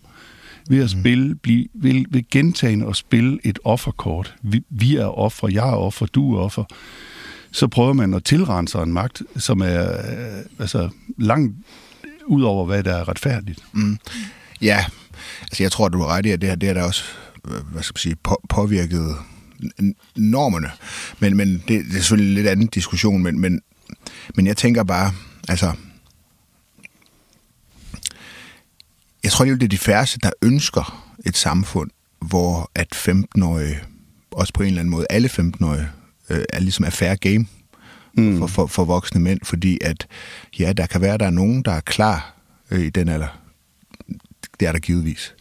ved 0.69 0.79
at 0.79 0.95
mm. 0.95 1.01
spille, 1.01 1.35
blive, 1.35 1.67
ved, 1.75 2.05
ved 2.11 2.23
gentagende 2.31 2.87
at 2.87 2.97
spille 2.97 3.39
et 3.45 3.59
offerkort. 3.65 4.35
Vi, 4.43 4.63
vi 4.71 4.97
er 4.97 5.19
offer, 5.19 5.49
jeg 5.49 5.69
er 5.69 5.77
offer, 5.77 6.07
du 6.07 6.35
er 6.35 6.41
offer. 6.41 6.65
Så 7.51 7.69
prøver 7.69 7.93
man 7.93 8.15
at 8.15 8.25
tilrende 8.25 8.71
sig 8.71 8.83
en 8.83 8.93
magt, 8.93 9.23
som 9.37 9.61
er 9.61 9.93
øh, 9.93 10.45
altså, 10.59 10.89
langt 11.19 11.57
ud 12.27 12.43
over, 12.43 12.67
hvad 12.67 12.83
der 12.83 12.95
er 12.95 13.09
retfærdigt. 13.09 13.59
Mm. 13.73 13.99
Ja, 14.63 14.85
altså 15.43 15.63
jeg 15.63 15.73
tror, 15.73 15.89
du 15.89 15.99
har 15.99 16.07
ret 16.07 16.27
i, 16.27 16.31
at 16.31 16.41
det 16.41 16.49
her 16.49 16.57
det 16.57 16.69
er 16.69 16.75
der 16.75 16.83
også 16.83 17.05
øh, 17.49 17.67
hvad 17.73 17.83
skal 17.83 17.93
man 17.95 17.99
sige, 17.99 18.17
på, 18.23 18.43
påvirket 18.49 19.17
normerne. 20.17 20.71
Men, 21.19 21.37
men 21.37 21.53
det, 21.53 21.69
det 21.69 21.89
er 21.89 21.93
selvfølgelig 21.93 22.31
en 22.31 22.35
lidt 22.35 22.47
anden 22.47 22.67
diskussion, 22.67 23.23
men, 23.23 23.41
men, 23.41 23.61
men 24.35 24.47
jeg 24.47 24.57
tænker 24.57 24.85
bare, 24.85 25.13
altså, 25.49 25.73
jeg 29.25 29.33
tror, 29.33 29.45
det 29.45 29.63
er 29.63 29.69
de 29.69 29.79
færreste, 29.79 30.19
der 30.23 30.31
ønsker 30.43 31.15
et 31.27 31.37
samfund, 31.37 31.91
hvor 32.21 32.71
at 32.75 32.89
15-årige, 32.97 33.81
også 34.31 34.53
på 34.53 34.63
en 34.63 34.69
eller 34.69 34.81
anden 34.81 34.91
måde, 34.91 35.07
alle 35.11 35.29
15-årige, 35.29 35.89
øh, 36.31 36.45
er 36.53 36.61
ligesom 36.61 36.85
er 36.85 36.91
fair 36.91 37.15
game 37.15 37.47
mm. 38.17 38.39
for, 38.39 38.47
for, 38.47 38.67
for 38.67 38.85
voksne 38.85 39.21
mænd, 39.21 39.41
fordi 39.45 39.79
at, 39.81 40.07
ja, 40.59 40.73
der 40.73 40.87
kan 40.87 41.01
være, 41.01 41.19
der 41.19 41.27
er 41.27 41.31
nogen, 41.31 41.63
der 41.63 41.73
er 41.73 41.81
klar 41.81 42.35
øh, 42.71 42.81
i 42.81 42.91
den 42.91 43.09
alder, 43.09 43.42
det 44.61 44.69
er 44.69 44.73
der 44.73 44.79
givetvis. 44.79 45.35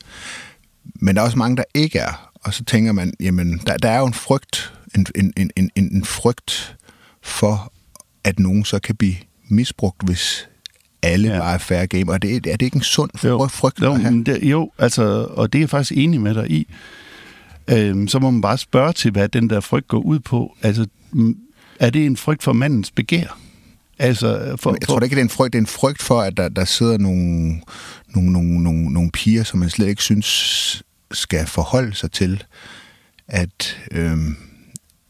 Men 0.96 1.16
der 1.16 1.22
er 1.22 1.26
også 1.26 1.38
mange, 1.38 1.58
der 1.58 1.64
ikke 1.74 2.00
er. 2.00 2.32
Og 2.34 2.54
så 2.54 2.64
tænker 2.64 2.92
man, 2.92 3.14
jamen, 3.20 3.62
der, 3.68 3.78
der 3.78 3.90
er 3.90 4.00
jo 4.00 4.06
en 4.06 4.14
frygt, 4.14 4.74
en, 4.96 5.06
en, 5.16 5.34
en, 5.38 5.52
en, 5.56 5.72
en 5.76 6.06
frygt 6.06 6.76
for, 7.22 7.74
at 8.24 8.40
nogen 8.40 8.66
så 8.66 8.80
kan 8.80 8.96
blive 8.96 9.16
misbrugt, 9.48 10.04
hvis 10.06 10.48
alle 11.02 11.30
ja. 11.30 11.40
bare 11.40 11.54
er 11.54 11.58
færre 11.58 11.88
game. 11.88 12.12
Og 12.12 12.22
det, 12.22 12.36
er 12.36 12.58
det 12.58 12.62
ikke 12.62 12.76
en 12.76 12.84
sund 12.84 13.12
jo. 13.24 13.48
frygt 13.48 13.82
jo, 13.82 13.94
at 13.94 14.02
have? 14.02 14.24
Det, 14.24 14.44
jo, 14.44 14.72
altså, 14.78 15.28
og 15.30 15.54
det 15.54 15.60
er 15.60 15.62
jeg 15.62 15.70
faktisk 15.70 15.98
enig 15.98 16.22
med 16.22 16.34
dig 16.34 16.52
i. 16.52 16.68
øh, 17.68 18.08
så 18.08 18.20
må 18.20 18.32
man 18.32 18.42
bare 18.42 18.58
spørge 18.58 18.94
til, 18.94 19.12
hvad 19.12 19.30
den 19.30 19.50
der 19.50 19.60
frygt 19.60 19.88
går 19.88 20.00
ud 20.00 20.20
på. 20.20 20.58
Altså, 20.62 20.88
er 21.80 21.90
det 21.90 22.06
en 22.06 22.18
frygt 22.18 22.44
for 22.44 22.54
mandens 22.54 22.92
begær? 22.92 23.38
Altså, 24.02 24.56
for, 24.60 24.78
jeg 24.82 24.88
tror 24.88 25.00
da 25.00 25.04
ikke, 25.04 25.16
det 25.16 25.22
er 25.22 25.26
en 25.26 25.30
frygt. 25.30 25.54
Det 25.54 25.60
er 25.60 25.64
en 25.64 25.68
frygt 25.68 26.02
for, 26.02 26.22
at 26.22 26.38
der, 26.38 26.50
der 26.50 26.66
sidder 26.66 26.98
nogle, 26.98 27.62
nogle, 28.16 28.32
nogle, 28.32 28.64
nogle, 28.64 28.94
nogle 28.94 29.12
piger, 29.12 29.44
som 29.44 29.60
man 29.60 29.70
slet 29.70 29.88
ikke 29.88 30.04
synes 30.04 30.84
skal 31.12 31.48
forholde 31.48 31.96
sig 31.96 32.12
til, 32.12 32.44
at, 33.28 33.78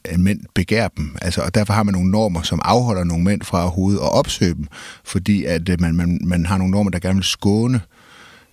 at 0.03 0.19
mænd 0.19 0.39
begærer 0.55 0.88
dem. 0.98 1.15
Altså, 1.21 1.41
og 1.41 1.55
derfor 1.55 1.74
har 1.74 1.83
man 1.83 1.93
nogle 1.93 2.12
normer, 2.12 2.41
som 2.41 2.60
afholder 2.63 3.03
nogle 3.03 3.24
mænd 3.24 3.41
fra 3.41 3.62
overhovedet 3.62 4.00
at 4.00 4.12
opsøge 4.12 4.53
dem, 4.53 4.67
fordi 5.05 5.45
at 5.45 5.69
øh, 5.69 5.81
man, 5.81 5.95
man, 5.95 6.19
man 6.24 6.45
har 6.45 6.57
nogle 6.57 6.71
normer, 6.71 6.91
der 6.91 7.00
gerne 7.00 7.15
vil 7.15 7.24
skåne 7.24 7.81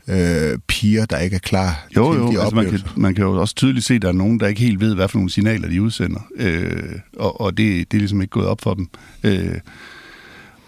øh, 0.09 0.59
piger, 0.67 1.07
der 1.07 1.19
ikke 1.19 1.37
er 1.37 1.41
klar 1.41 1.87
jo, 1.97 2.13
til 2.13 2.21
jo, 2.21 2.33
de 2.33 2.41
altså 2.41 2.55
man, 2.55 2.71
kan, 2.71 2.81
man 2.97 3.15
kan 3.15 3.25
jo 3.25 3.41
også 3.41 3.55
tydeligt 3.55 3.87
se, 3.87 3.95
at 3.95 4.03
der 4.03 4.09
er 4.09 4.13
nogen, 4.13 4.41
der 4.41 4.47
ikke 4.47 4.61
helt 4.61 4.81
ved, 4.81 4.95
hvad 4.95 5.09
for 5.09 5.19
nogle 5.19 5.31
signaler 5.31 5.69
de 5.69 5.83
udsender. 5.83 6.21
Øh, 6.37 6.99
og 7.17 7.41
og 7.41 7.57
det, 7.57 7.93
det 7.93 7.97
er 7.97 8.01
ligesom 8.01 8.21
ikke 8.21 8.31
gået 8.31 8.47
op 8.47 8.61
for 8.61 8.75
dem. 8.75 8.89
Øh, 9.25 9.59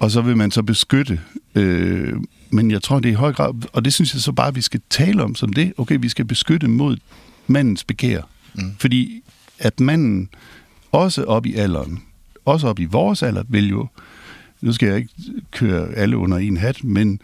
og 0.00 0.10
så 0.10 0.20
vil 0.20 0.36
man 0.36 0.50
så 0.50 0.62
beskytte. 0.62 1.20
Øh, 1.54 2.16
men 2.50 2.70
jeg 2.70 2.82
tror, 2.82 3.00
det 3.00 3.08
er 3.08 3.12
i 3.12 3.14
høj 3.14 3.32
grad, 3.32 3.54
og 3.72 3.84
det 3.84 3.94
synes 3.94 4.14
jeg 4.14 4.22
så 4.22 4.32
bare, 4.32 4.54
vi 4.54 4.60
skal 4.60 4.80
tale 4.90 5.22
om 5.22 5.34
som 5.34 5.52
det. 5.52 5.72
Okay, 5.76 5.98
vi 6.00 6.08
skal 6.08 6.24
beskytte 6.24 6.68
mod 6.68 6.96
mandens 7.46 7.84
begær. 7.84 8.22
Mm. 8.54 8.72
Fordi 8.78 9.22
at 9.58 9.80
manden, 9.80 10.28
også 10.92 11.24
op 11.24 11.46
i 11.46 11.54
alderen, 11.54 12.02
også 12.44 12.68
op 12.68 12.78
i 12.78 12.84
vores 12.84 13.22
alder, 13.22 13.42
vil 13.48 13.68
jo, 13.68 13.86
nu 14.60 14.72
skal 14.72 14.88
jeg 14.88 14.96
ikke 14.96 15.14
køre 15.50 15.94
alle 15.94 16.16
under 16.16 16.38
en 16.38 16.56
hat, 16.56 16.84
men, 16.84 17.20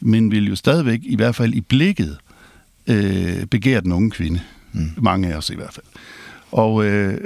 men 0.00 0.30
vil 0.30 0.48
jo 0.48 0.56
stadigvæk, 0.56 1.00
i 1.02 1.16
hvert 1.16 1.34
fald 1.34 1.54
i 1.54 1.60
blikket, 1.60 2.18
øh, 2.86 3.46
begære 3.46 3.80
den 3.80 3.92
unge 3.92 4.10
kvinde. 4.10 4.40
Mm. 4.72 4.90
Mange 4.96 5.32
af 5.32 5.36
os 5.36 5.50
i 5.50 5.54
hvert 5.54 5.72
fald. 5.72 5.86
Og, 6.52 6.84
øh, 6.84 7.18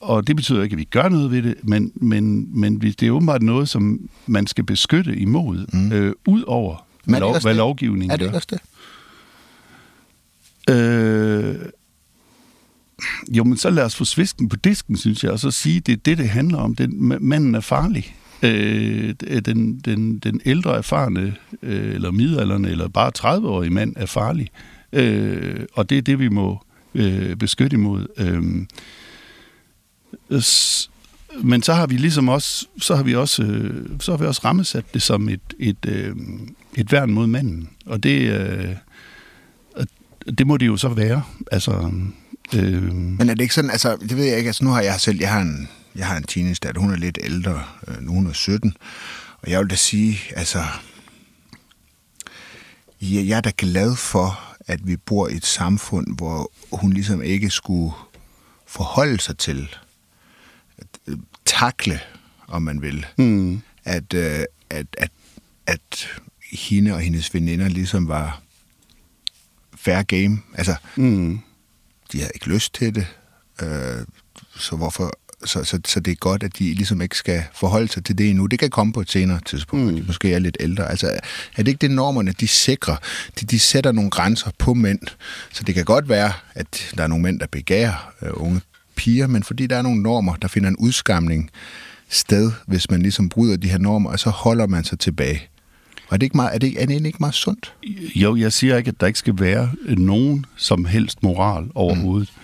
og 0.00 0.26
det 0.26 0.36
betyder 0.36 0.62
ikke, 0.62 0.74
at 0.74 0.78
vi 0.78 0.84
gør 0.84 1.08
noget 1.08 1.30
ved 1.30 1.42
det, 1.42 1.54
men, 1.62 1.92
men, 1.94 2.48
men 2.60 2.80
det 2.80 3.02
er 3.02 3.10
åbenbart 3.10 3.42
noget, 3.42 3.68
som 3.68 4.08
man 4.26 4.46
skal 4.46 4.64
beskytte 4.64 5.16
imod, 5.16 5.66
mm. 5.72 5.92
øh, 5.92 6.14
ud 6.26 6.42
over, 6.42 6.86
hvad, 7.04 7.20
lov, 7.20 7.40
hvad 7.42 7.54
lovgivningen 7.54 8.08
gør. 8.08 8.14
Er 8.14 8.16
det 8.16 8.24
ikke 8.24 8.36
også 8.36 8.48
det? 8.50 8.60
Øh, 10.68 11.56
jo, 13.28 13.44
men 13.44 13.56
så 13.56 13.70
lad 13.70 13.84
os 13.84 13.96
få 13.96 14.04
svisken 14.04 14.48
på 14.48 14.56
disken, 14.56 14.96
synes 14.96 15.24
jeg, 15.24 15.32
og 15.32 15.38
så 15.38 15.50
sige, 15.50 15.80
det 15.80 15.92
er 15.92 15.96
det, 15.96 16.18
det 16.18 16.28
handler 16.28 16.58
om. 16.58 16.74
Den, 16.74 17.08
manden 17.20 17.54
er 17.54 17.60
farlig. 17.60 18.14
Øh, 18.42 19.14
den, 19.44 19.78
den, 19.78 20.18
den 20.18 20.40
ældre 20.44 20.76
erfarne, 20.76 21.36
øh, 21.62 21.94
eller 21.94 22.10
midalderne, 22.10 22.70
eller 22.70 22.88
bare 22.88 23.12
30-årige 23.18 23.70
mand 23.70 23.92
er 23.96 24.06
farlig. 24.06 24.50
Øh, 24.92 25.60
og 25.72 25.90
det 25.90 25.98
er 25.98 26.02
det, 26.02 26.18
vi 26.18 26.28
må 26.28 26.64
øh, 26.94 27.36
beskytte 27.36 27.74
imod. 27.74 28.06
Øh, 28.18 28.66
men 31.42 31.62
så 31.62 31.74
har 31.74 31.86
vi 31.86 31.96
ligesom 31.96 32.28
også, 32.28 32.66
så 32.80 32.96
har 32.96 33.02
vi 33.02 33.14
også, 33.14 33.42
øh, 33.42 34.00
så 34.00 34.12
har 34.12 34.18
vi 34.18 34.26
også 34.26 34.40
rammesat 34.44 34.84
det 34.94 35.02
som 35.02 35.28
et, 35.28 35.40
et, 35.58 35.86
øh, 35.86 36.16
et 36.74 36.92
værn 36.92 37.10
mod 37.10 37.26
manden. 37.26 37.68
Og 37.86 38.02
det, 38.02 38.32
øh, 38.32 38.76
det 40.38 40.46
må 40.46 40.56
det 40.56 40.66
jo 40.66 40.76
så 40.76 40.88
være. 40.88 41.22
Altså, 41.52 41.92
øh... 42.54 42.92
Men 42.92 43.30
er 43.30 43.34
det 43.34 43.40
ikke 43.40 43.54
sådan, 43.54 43.70
altså, 43.70 43.96
det 43.96 44.16
ved 44.16 44.24
jeg 44.24 44.36
ikke, 44.36 44.48
altså 44.48 44.64
nu 44.64 44.70
har 44.70 44.80
jeg 44.80 45.00
selv, 45.00 45.18
jeg 45.20 45.32
har 45.32 45.40
en, 45.40 45.68
jeg 45.96 46.06
har 46.06 46.16
en 46.16 46.22
teenage 46.22 46.58
datter, 46.62 46.80
hun 46.80 46.92
er 46.92 46.96
lidt 46.96 47.18
ældre, 47.22 47.62
nu 48.00 48.12
hun 48.12 48.26
er 48.26 48.32
17, 48.32 48.74
og 49.42 49.50
jeg 49.50 49.60
vil 49.60 49.70
da 49.70 49.74
sige, 49.74 50.18
altså, 50.36 50.64
jeg, 53.02 53.28
jeg 53.28 53.36
er 53.36 53.40
da 53.40 53.52
glad 53.56 53.96
for, 53.96 54.40
at 54.66 54.86
vi 54.86 54.96
bor 54.96 55.28
i 55.28 55.36
et 55.36 55.46
samfund, 55.46 56.16
hvor 56.16 56.52
hun 56.72 56.92
ligesom 56.92 57.22
ikke 57.22 57.50
skulle 57.50 57.92
forholde 58.66 59.20
sig 59.20 59.38
til, 59.38 59.68
takle, 61.48 62.00
om 62.48 62.62
man 62.62 62.82
vil, 62.82 63.06
mm. 63.18 63.62
at, 63.84 64.14
øh, 64.14 64.44
at, 64.70 64.86
at, 64.98 65.10
at 65.66 66.08
hende 66.52 66.94
og 66.94 67.00
hendes 67.00 67.34
veninder 67.34 67.68
ligesom 67.68 68.08
var 68.08 68.42
fair 69.76 70.02
game. 70.02 70.38
Altså, 70.54 70.74
mm. 70.96 71.40
de 72.12 72.18
havde 72.18 72.32
ikke 72.34 72.48
lyst 72.48 72.74
til 72.74 72.94
det, 72.94 73.06
øh, 73.62 74.04
så 74.56 74.76
hvorfor 74.76 75.12
så, 75.44 75.64
så, 75.64 75.80
så 75.86 76.00
det 76.00 76.10
er 76.10 76.14
godt, 76.14 76.42
at 76.42 76.58
de 76.58 76.74
ligesom 76.74 77.00
ikke 77.00 77.16
skal 77.16 77.42
forholde 77.54 77.88
sig 77.88 78.04
til 78.04 78.18
det 78.18 78.30
endnu. 78.30 78.46
Det 78.46 78.58
kan 78.58 78.70
komme 78.70 78.92
på 78.92 79.00
et 79.00 79.10
senere 79.10 79.40
tidspunkt, 79.46 79.86
mm. 79.86 79.96
de 79.96 80.02
måske 80.06 80.34
er 80.34 80.38
lidt 80.38 80.56
ældre. 80.60 80.90
Altså, 80.90 81.06
er 81.56 81.62
det 81.62 81.68
ikke 81.68 81.78
det 81.80 81.90
normerne, 81.90 82.32
de 82.32 82.48
sikrer? 82.48 82.96
De, 83.40 83.46
de 83.46 83.58
sætter 83.58 83.92
nogle 83.92 84.10
grænser 84.10 84.50
på 84.58 84.74
mænd. 84.74 85.00
Så 85.52 85.62
det 85.62 85.74
kan 85.74 85.84
godt 85.84 86.08
være, 86.08 86.32
at 86.54 86.92
der 86.96 87.02
er 87.02 87.06
nogle 87.06 87.22
mænd, 87.22 87.40
der 87.40 87.46
begærer 87.46 88.12
øh, 88.22 88.30
unge 88.34 88.60
piger, 88.98 89.26
men 89.26 89.42
fordi 89.42 89.66
der 89.66 89.76
er 89.76 89.82
nogle 89.82 90.02
normer, 90.02 90.34
der 90.34 90.48
finder 90.48 90.68
en 90.68 90.76
udskamning 90.76 91.50
sted, 92.08 92.52
hvis 92.66 92.90
man 92.90 93.02
ligesom 93.02 93.28
bryder 93.28 93.56
de 93.56 93.68
her 93.68 93.78
normer, 93.78 94.10
og 94.10 94.18
så 94.18 94.30
holder 94.30 94.66
man 94.66 94.84
sig 94.84 94.98
tilbage. 94.98 95.48
Og 96.08 96.14
er 96.14 96.16
det, 96.16 96.22
ikke 96.22 96.36
meget, 96.36 96.54
er, 96.54 96.58
det, 96.58 96.82
er 96.82 96.86
det 96.86 97.06
ikke 97.06 97.18
meget 97.20 97.34
sundt? 97.34 97.74
Jo, 98.14 98.36
jeg 98.36 98.52
siger 98.52 98.76
ikke, 98.76 98.88
at 98.88 99.00
der 99.00 99.06
ikke 99.06 99.18
skal 99.18 99.34
være 99.40 99.70
nogen 99.96 100.46
som 100.56 100.84
helst 100.84 101.22
moral 101.22 101.70
overhovedet. 101.74 102.32
Mm. 102.36 102.42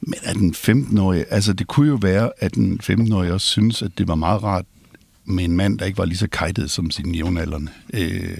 Men 0.00 0.14
at 0.22 0.36
den 0.36 0.54
15-årige, 0.54 1.24
altså 1.32 1.52
det 1.52 1.66
kunne 1.66 1.88
jo 1.88 1.98
være, 2.02 2.30
at 2.38 2.54
den 2.54 2.80
15-årige 2.82 3.32
også 3.32 3.46
synes, 3.46 3.82
at 3.82 3.90
det 3.98 4.08
var 4.08 4.14
meget 4.14 4.42
rart 4.42 4.64
med 5.24 5.44
en 5.44 5.56
mand, 5.56 5.78
der 5.78 5.86
ikke 5.86 5.98
var 5.98 6.04
lige 6.04 6.18
så 6.18 6.28
kajtet 6.28 6.70
som 6.70 6.90
sine 6.90 7.16
jævnaldrende. 7.16 7.70
Øh, 7.94 8.38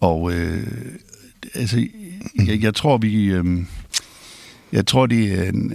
og 0.00 0.32
øh, 0.32 0.66
altså, 1.54 1.86
jeg, 2.46 2.62
jeg 2.62 2.74
tror, 2.74 2.98
vi... 2.98 3.24
Øh, 3.24 3.64
jeg 4.72 4.86
tror, 4.86 5.06
det 5.06 5.32
er 5.32 5.42
en, 5.42 5.72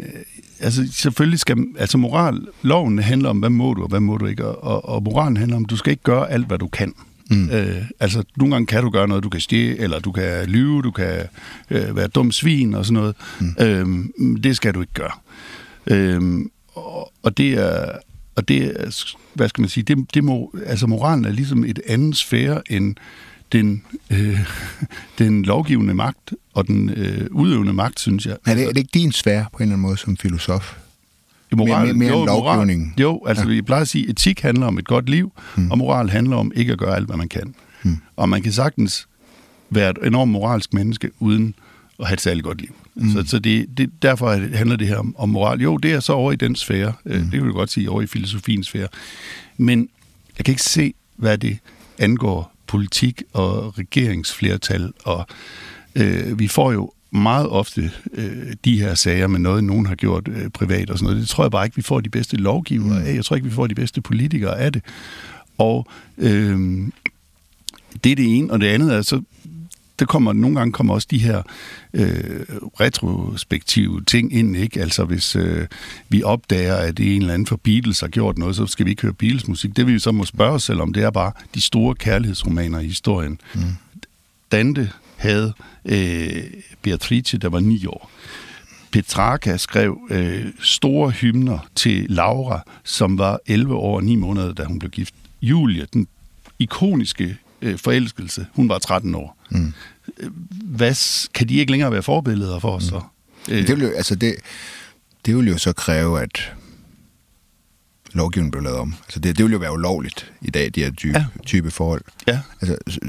altså 0.60 0.88
selvfølgelig 0.92 1.40
skal, 1.40 1.58
altså 1.78 1.98
moral, 1.98 2.48
loven 2.62 3.00
handler 3.00 3.30
om, 3.30 3.40
hvad 3.40 3.50
må 3.50 3.74
du 3.74 3.84
og 3.84 3.90
hvad 3.90 4.00
må 4.00 4.18
du 4.18 4.26
ikke, 4.26 4.46
og, 4.46 4.90
og 4.90 5.04
moralen 5.04 5.38
handler 5.38 5.58
om, 5.58 5.66
du 5.66 5.78
skal 5.78 5.92
ikke 5.92 6.04
gøre 6.04 6.32
alt, 6.32 6.48
hvad 6.48 6.58
du 6.58 6.68
kan. 6.68 6.94
Mm. 7.30 7.50
Øh, 7.50 7.82
altså, 8.00 8.24
nogle 8.38 8.56
gange 8.56 8.66
kan 8.66 8.84
du 8.84 8.90
gøre 8.90 9.08
noget, 9.08 9.24
du 9.24 9.30
kan 9.30 9.42
stjæle, 9.42 9.78
eller 9.78 10.00
du 10.00 10.12
kan 10.12 10.46
lyve, 10.48 10.82
du 10.82 10.92
kan 10.92 11.22
øh, 11.70 11.96
være 11.96 12.08
dum 12.08 12.32
svin 12.32 12.74
og 12.74 12.86
sådan 12.86 12.94
noget. 12.94 13.16
Mm. 13.40 13.56
Øh, 13.60 14.44
det 14.44 14.56
skal 14.56 14.74
du 14.74 14.82
ikke 14.82 14.94
gøre. 14.94 15.12
Øh, 15.88 16.22
og, 16.76 17.12
og 17.24 17.38
det 17.38 17.54
er, 17.54 17.92
og 18.36 18.48
det 18.48 18.66
er, 18.66 19.06
hvad 19.34 19.50
skal 19.50 19.62
man 19.62 19.70
sige, 19.70 19.84
det, 19.84 20.14
det 20.14 20.24
må, 20.24 20.54
altså 20.66 20.88
moralen 20.88 21.26
er 21.26 21.32
ligesom 21.32 21.64
et 21.64 21.80
andet 21.88 22.18
sfære 22.18 22.62
end 22.72 22.96
den, 23.52 23.84
øh, 24.10 24.40
den 25.20 25.44
lovgivende 25.44 25.94
magt 25.94 26.34
og 26.54 26.68
den 26.68 26.90
øh, 26.90 27.28
udøvende 27.32 27.74
magt, 27.74 28.00
synes 28.00 28.26
jeg. 28.26 28.38
Er 28.46 28.54
det, 28.54 28.64
er 28.64 28.68
det 28.68 28.78
ikke 28.78 28.92
din 28.94 29.12
sfære 29.12 29.46
på 29.54 29.58
en 29.58 29.64
eller 29.64 29.74
anden 29.74 29.82
måde 29.82 29.98
som 29.98 30.18
filosof? 30.18 30.76
Moral, 31.56 31.86
mere, 31.86 31.94
mere 31.94 32.20
jo, 32.20 32.26
lovgivning. 32.26 32.82
Moral, 32.82 33.02
jo, 33.02 33.26
altså 33.28 33.44
ja. 33.44 33.50
vi 33.50 33.62
plejer 33.62 33.82
at 33.82 33.88
sige, 33.88 34.04
at 34.04 34.10
etik 34.10 34.42
handler 34.42 34.68
om 34.68 34.78
et 34.78 34.88
godt 34.88 35.10
liv, 35.10 35.32
hmm. 35.56 35.72
og 35.72 35.78
moral 35.78 36.10
handler 36.10 36.36
om 36.36 36.52
ikke 36.56 36.72
at 36.72 36.80
gøre 36.80 36.96
alt, 36.96 37.06
hvad 37.06 37.18
man 37.18 37.30
kan. 37.30 37.56
Hmm. 37.84 37.98
Og 38.16 38.30
man 38.30 38.42
kan 38.42 38.52
sagtens 38.52 39.08
være 39.70 39.90
et 39.90 39.98
enormt 40.04 40.32
moralsk 40.32 40.74
menneske, 40.74 41.12
uden 41.20 41.56
at 42.00 42.08
have 42.08 42.14
et 42.14 42.22
særligt 42.22 42.44
godt 42.44 42.62
liv. 42.62 42.76
Mm. 42.96 43.12
Så, 43.12 43.24
så 43.28 43.40
det, 43.40 43.78
det, 43.78 43.90
derfor 44.02 44.56
handler 44.56 44.76
det 44.76 44.88
her 44.88 44.98
om, 44.98 45.16
om 45.18 45.30
moral. 45.30 45.62
Jo, 45.62 45.78
det 45.78 45.92
er 45.92 46.00
så 46.00 46.14
over 46.14 46.32
i 46.32 46.36
den 46.36 46.56
sfære. 46.56 46.94
Mm. 47.06 47.12
Det 47.12 47.32
vil 47.32 47.44
jeg 47.44 47.54
godt 47.54 47.72
sige, 47.72 47.90
over 47.90 48.02
i 48.02 48.08
filosofiens 48.08 48.68
sfære. 48.68 48.88
Men 49.58 49.90
jeg 50.38 50.46
kan 50.46 50.52
ikke 50.52 50.64
se, 50.64 50.94
hvad 51.16 51.38
det 51.38 51.58
angår 52.00 52.57
politik 52.68 53.24
og 53.34 53.78
regeringsflertal, 53.80 54.94
og 55.04 55.28
øh, 55.96 56.40
vi 56.40 56.48
får 56.48 56.72
jo 56.72 56.92
meget 57.12 57.50
ofte 57.50 57.92
øh, 58.14 58.54
de 58.66 58.80
her 58.82 58.96
sager 58.96 59.28
med 59.28 59.40
noget, 59.40 59.64
nogen 59.64 59.86
har 59.86 59.96
gjort 59.96 60.28
øh, 60.28 60.50
privat 60.50 60.90
og 60.90 60.98
sådan 60.98 61.06
noget. 61.06 61.22
Det 61.22 61.30
tror 61.30 61.44
jeg 61.44 61.52
bare 61.52 61.66
ikke, 61.66 61.76
vi 61.76 61.82
får 61.82 62.00
de 62.00 62.10
bedste 62.10 62.38
lovgivere 62.38 63.04
af. 63.04 63.16
Jeg 63.16 63.26
tror 63.26 63.36
ikke, 63.36 63.48
vi 63.48 63.54
får 63.54 63.68
de 63.68 63.76
bedste 63.76 64.02
politikere 64.02 64.60
af 64.60 64.74
det. 64.74 64.84
Og 65.58 65.88
øh, 66.18 66.88
det 68.04 68.12
er 68.12 68.16
det 68.16 68.38
ene, 68.38 68.52
og 68.52 68.60
det 68.60 68.68
andet 68.68 68.94
er 68.94 69.02
så 69.02 69.22
der 70.00 70.06
kommer 70.06 70.34
nogle 70.34 70.56
gange 70.56 70.72
kommer 70.72 70.94
også 70.94 71.08
de 71.12 71.18
her 71.18 71.42
øh, 71.94 72.42
retrospektive 72.80 74.04
ting 74.04 74.34
ind, 74.34 74.58
ikke? 74.58 74.82
Altså 74.82 75.04
hvis 75.06 75.36
øh, 75.36 75.68
vi 76.10 76.24
opdager, 76.24 76.76
at 76.76 77.00
en 77.00 77.22
eller 77.22 77.34
anden 77.34 77.46
for 77.46 77.56
Beatles 77.56 78.00
har 78.00 78.08
gjort 78.08 78.38
noget, 78.38 78.56
så 78.56 78.66
skal 78.66 78.86
vi 78.86 78.92
ikke 78.92 79.02
høre 79.02 79.14
Beatles 79.14 79.48
musik. 79.48 79.76
Det 79.76 79.88
vi 79.88 80.00
så 80.00 80.12
må 80.12 80.26
spørge 80.26 80.54
os 80.54 80.64
selv 80.64 80.82
om, 80.82 80.94
det 80.94 81.04
er 81.04 81.12
bare 81.12 81.32
de 81.56 81.62
store 81.62 81.96
kærlighedsromaner 81.96 82.80
i 82.80 82.88
historien. 82.88 83.40
Mm. 83.56 83.62
Dante 84.52 84.92
havde 85.16 85.54
øh, 85.86 86.44
Beatrice, 86.82 87.38
der 87.38 87.50
var 87.50 87.60
ni 87.60 87.86
år. 87.86 88.12
Petrarca 88.92 89.58
skrev 89.58 90.00
øh, 90.10 90.46
store 90.60 91.12
hymner 91.12 91.60
til 91.76 92.06
Laura, 92.10 92.62
som 92.84 93.18
var 93.18 93.40
11 93.46 93.76
år 93.76 93.96
og 93.96 94.04
9 94.04 94.16
måneder, 94.16 94.54
da 94.54 94.64
hun 94.64 94.80
blev 94.80 94.92
gift. 94.92 95.14
Julia, 95.42 95.86
den 95.94 96.08
ikoniske 96.60 97.38
øh, 97.62 97.80
forelskelse, 97.80 98.46
hun 98.54 98.70
var 98.70 98.80
13 98.80 99.16
år. 99.16 99.38
Mm. 99.50 99.74
Hvad, 100.64 100.96
kan 101.34 101.50
de 101.50 101.56
ikke 101.56 101.72
længere 101.72 101.92
være 101.92 102.04
forbilleder 102.04 102.60
for 102.60 102.76
os 102.76 102.84
mm. 102.84 102.90
så? 102.90 103.02
Øh. 103.50 103.68
Det, 103.68 103.76
vil 103.76 103.84
jo, 103.88 103.90
altså 103.90 104.16
det, 104.16 104.36
det 105.26 105.38
vil 105.38 105.48
jo 105.48 105.58
så 105.58 105.74
kræve, 105.74 106.22
at 106.22 106.54
lovgivningen 108.14 108.52
blev 108.52 108.64
lavet 108.64 108.78
om. 108.78 108.94
Altså 109.04 109.20
det, 109.20 109.38
det 109.38 109.46
vil 109.46 109.52
jo 109.52 109.58
være 109.60 109.74
ulovligt 109.74 110.34
i 110.42 110.50
dag, 110.50 110.72
de 110.76 110.84
her 110.84 110.92
type, 110.92 111.18
ja. 111.18 111.26
type 111.46 111.72
forhold. 111.72 112.02
Ja. 112.28 112.40
Altså, 112.62 113.00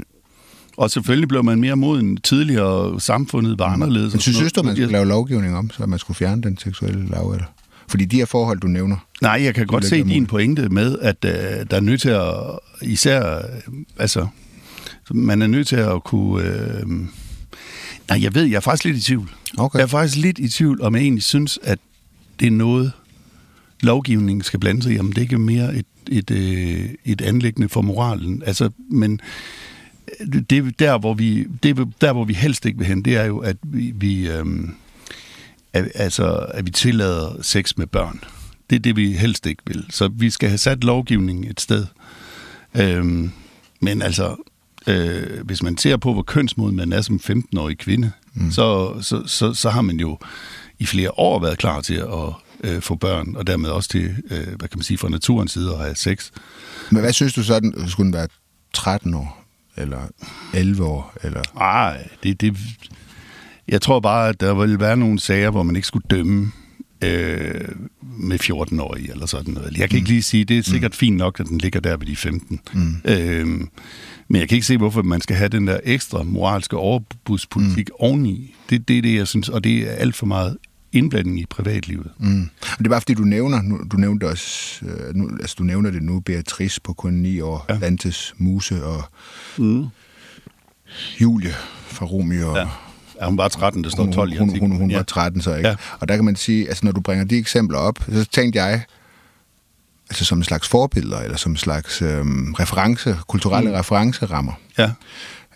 Og 0.77 0.91
selvfølgelig 0.91 1.27
blev 1.27 1.43
man 1.43 1.59
mere 1.59 1.75
moden 1.75 2.17
tidligere, 2.17 2.65
og 2.65 3.01
samfundet 3.01 3.59
var 3.59 3.65
anderledes. 3.65 4.13
Men 4.13 4.21
synes, 4.21 4.37
synes 4.37 4.53
du, 4.53 4.63
man 4.63 4.75
skulle 4.75 4.91
lave 4.91 5.05
lovgivning 5.05 5.57
om, 5.57 5.69
så 5.69 5.85
man 5.85 5.99
skulle 5.99 6.17
fjerne 6.17 6.41
den 6.41 6.57
seksuelle 6.57 7.07
lavalder? 7.09 7.45
Fordi 7.89 8.05
de 8.05 8.17
her 8.17 8.25
forhold, 8.25 8.59
du 8.59 8.67
nævner, 8.67 8.95
Nej, 9.21 9.41
jeg 9.43 9.55
kan 9.55 9.67
godt 9.67 9.85
se 9.85 10.03
din 10.03 10.25
pointe 10.25 10.69
med, 10.69 10.99
at 11.01 11.25
øh, 11.25 11.31
der 11.71 11.77
er 11.77 11.79
nødt 11.79 12.01
til 12.01 12.09
at, 12.09 12.33
især, 12.81 13.35
øh, 13.37 13.43
altså, 13.97 14.27
man 15.11 15.41
er 15.41 15.47
nødt 15.47 15.67
til 15.67 15.75
at 15.75 16.03
kunne, 16.03 16.43
øh, 16.43 16.87
nej, 18.09 18.23
jeg 18.23 18.35
ved, 18.35 18.43
jeg 18.43 18.55
er 18.55 18.59
faktisk 18.59 18.85
lidt 18.85 18.97
i 18.97 19.01
tvivl. 19.01 19.29
Okay. 19.57 19.79
Jeg 19.79 19.83
er 19.83 19.87
faktisk 19.87 20.17
lidt 20.17 20.39
i 20.39 20.49
tvivl, 20.49 20.81
om 20.81 20.95
jeg 20.95 21.01
egentlig 21.01 21.23
synes, 21.23 21.59
at 21.63 21.79
det 22.39 22.47
er 22.47 22.51
noget, 22.51 22.91
lovgivningen 23.81 24.43
skal 24.43 24.59
blande 24.59 24.83
sig 24.83 24.93
i, 24.93 24.99
om 24.99 25.11
det 25.11 25.21
ikke 25.21 25.33
er 25.33 25.39
mere 25.39 25.75
et, 25.75 25.85
et, 26.11 26.31
øh, 26.31 26.89
et 27.05 27.21
anlæggende 27.21 27.69
for 27.69 27.81
moralen. 27.81 28.43
Altså, 28.45 28.69
men 28.91 29.19
øh, 30.21 30.41
det 30.49 30.57
er 30.57 30.71
der, 30.79 30.97
hvor 30.97 31.13
vi, 31.13 31.47
det 31.63 31.79
er 31.79 31.85
der, 32.01 32.13
hvor 32.13 32.25
vi 32.25 32.33
helst 32.33 32.65
ikke 32.65 32.77
vil 32.77 32.87
hen, 32.87 33.01
det 33.01 33.15
er 33.15 33.25
jo, 33.25 33.37
at 33.37 33.57
vi, 33.63 33.93
vi 33.95 34.29
øhm, 34.29 34.75
at, 35.73 35.91
altså, 35.95 36.45
at 36.53 36.65
vi 36.65 36.71
tillader 36.71 37.41
sex 37.41 37.77
med 37.77 37.87
børn. 37.87 38.23
Det 38.69 38.75
er 38.75 38.79
det, 38.79 38.95
vi 38.95 39.11
helst 39.11 39.45
ikke 39.45 39.63
vil. 39.67 39.85
Så 39.89 40.07
vi 40.07 40.29
skal 40.29 40.49
have 40.49 40.57
sat 40.57 40.83
lovgivningen 40.83 41.51
et 41.51 41.61
sted. 41.61 41.85
Øhm, 42.75 43.31
men 43.79 44.01
altså, 44.01 44.35
øh, 44.87 45.45
hvis 45.45 45.63
man 45.63 45.77
ser 45.77 45.97
på, 45.97 46.13
hvor 46.13 46.21
kønsmoden 46.21 46.75
man 46.75 46.93
er 46.93 47.01
som 47.01 47.19
15-årig 47.23 47.77
kvinde, 47.77 48.11
mm. 48.33 48.51
så, 48.51 48.97
så, 49.01 49.23
så, 49.25 49.53
så 49.53 49.69
har 49.69 49.81
man 49.81 49.99
jo 49.99 50.17
i 50.79 50.85
flere 50.85 51.11
år 51.19 51.39
været 51.39 51.57
klar 51.57 51.81
til 51.81 51.93
at 51.95 52.33
øh, 52.63 52.81
få 52.81 52.95
børn, 52.95 53.35
og 53.35 53.47
dermed 53.47 53.69
også 53.69 53.89
til, 53.89 54.15
øh, 54.31 54.47
hvad 54.47 54.67
kan 54.69 54.77
man 54.77 54.83
sige, 54.83 54.97
fra 54.97 55.09
naturens 55.09 55.51
side 55.51 55.71
at 55.71 55.77
have 55.77 55.95
sex. 55.95 56.31
Men 56.89 57.01
hvad 57.01 57.13
synes 57.13 57.33
du 57.33 57.43
så, 57.43 57.59
den 57.59 57.89
skulle 57.89 58.05
den 58.05 58.13
være 58.13 58.27
13 58.73 59.13
år? 59.13 59.45
Eller 59.77 60.01
11 60.53 60.83
år? 60.83 61.13
Eller... 61.23 61.41
Nej, 61.55 62.07
det, 62.23 62.41
det, 62.41 62.57
jeg 63.69 63.81
tror 63.81 63.99
bare, 63.99 64.29
at 64.29 64.39
der 64.39 64.53
vil 64.53 64.79
være 64.79 64.97
nogle 64.97 65.19
sager, 65.19 65.49
hvor 65.49 65.63
man 65.63 65.75
ikke 65.75 65.87
skulle 65.87 66.05
dømme 66.09 66.51
øh, 67.03 67.65
med 68.17 68.39
14-årige 68.43 69.11
eller 69.11 69.25
sådan 69.25 69.53
noget. 69.53 69.77
Jeg 69.77 69.89
kan 69.89 69.97
ikke 69.97 70.09
lige 70.09 70.21
sige, 70.21 70.45
det 70.45 70.57
er 70.57 70.63
sikkert 70.63 70.95
fint 70.95 71.17
nok, 71.17 71.39
at 71.39 71.45
den 71.47 71.57
ligger 71.57 71.79
der 71.79 71.97
ved 71.97 72.07
de 72.07 72.15
15. 72.15 72.59
Mm. 72.73 72.95
Øh, 73.05 73.47
men 74.27 74.39
jeg 74.39 74.49
kan 74.49 74.55
ikke 74.55 74.67
se, 74.67 74.77
hvorfor 74.77 75.01
man 75.01 75.21
skal 75.21 75.35
have 75.35 75.49
den 75.49 75.67
der 75.67 75.79
ekstra 75.83 76.23
moralske 76.23 76.77
overbudspolitik 76.77 77.89
mm. 77.89 77.95
oveni. 77.99 78.55
Det, 78.69 78.87
det 78.87 78.97
er 78.97 79.01
det, 79.01 79.15
jeg 79.15 79.27
synes, 79.27 79.49
og 79.49 79.63
det 79.63 79.77
er 79.77 79.91
alt 79.91 80.15
for 80.15 80.25
meget 80.25 80.57
indblanding 80.91 81.39
i 81.39 81.45
privatlivet. 81.49 82.07
Mm. 82.17 82.27
Men 82.27 82.49
det 82.77 82.85
er 82.85 82.89
bare 82.89 83.01
fordi, 83.01 83.13
du 83.13 83.23
nævner, 83.23 83.61
nu, 83.61 83.79
du 83.91 83.97
nævnte 83.97 84.27
også, 84.29 84.85
øh, 84.85 85.15
nu, 85.15 85.29
altså 85.41 85.55
du 85.59 85.63
nævner 85.63 85.91
det 85.91 86.03
nu, 86.03 86.19
Beatrice 86.19 86.81
på 86.81 86.93
kun 86.93 87.13
9 87.13 87.39
år, 87.41 87.65
ja. 87.69 87.77
Lantes 87.77 88.33
Muse 88.37 88.85
og 88.85 89.03
Mm. 89.57 89.85
Julie 91.21 91.51
fra 91.87 92.05
Romeo. 92.05 92.55
Ja. 92.57 92.67
Ja, 93.21 93.25
hun 93.25 93.37
var 93.37 93.47
13, 93.47 93.83
der 93.83 93.89
står 93.89 94.03
hun, 94.03 94.13
12 94.13 94.33
i 94.33 94.37
hun, 94.37 94.49
hun, 94.49 94.59
hun, 94.59 94.71
hun 94.71 94.91
ja. 94.91 94.97
var 94.97 95.03
13 95.03 95.41
så, 95.41 95.55
ikke? 95.55 95.69
Ja. 95.69 95.75
Og 95.99 96.07
der 96.07 96.15
kan 96.15 96.25
man 96.25 96.35
sige, 96.35 96.67
altså 96.67 96.85
når 96.85 96.91
du 96.91 97.01
bringer 97.01 97.25
de 97.25 97.37
eksempler 97.37 97.77
op, 97.77 97.99
så 98.13 98.25
tænkte 98.25 98.59
jeg, 98.59 98.83
altså 100.09 100.25
som 100.25 100.37
en 100.37 100.43
slags 100.43 100.67
forbilleder, 100.67 101.19
eller 101.19 101.37
som 101.37 101.51
en 101.51 101.57
slags 101.57 102.01
øhm, 102.01 102.53
reference, 102.53 103.17
kulturelle 103.27 103.69
mm. 103.69 103.75
referencerammer, 103.75 104.53
ja. 104.77 104.91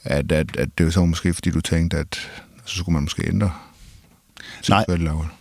at, 0.03 0.31
at, 0.31 0.57
at 0.57 0.69
det 0.77 0.85
var 0.85 0.91
så 0.91 1.05
måske, 1.05 1.33
fordi 1.33 1.49
du 1.49 1.61
tænkte, 1.61 1.97
at 1.97 2.29
så 2.65 2.77
skulle 2.77 2.93
man 2.93 3.03
måske 3.03 3.27
ændre 3.27 3.51
Nej. 4.69 4.85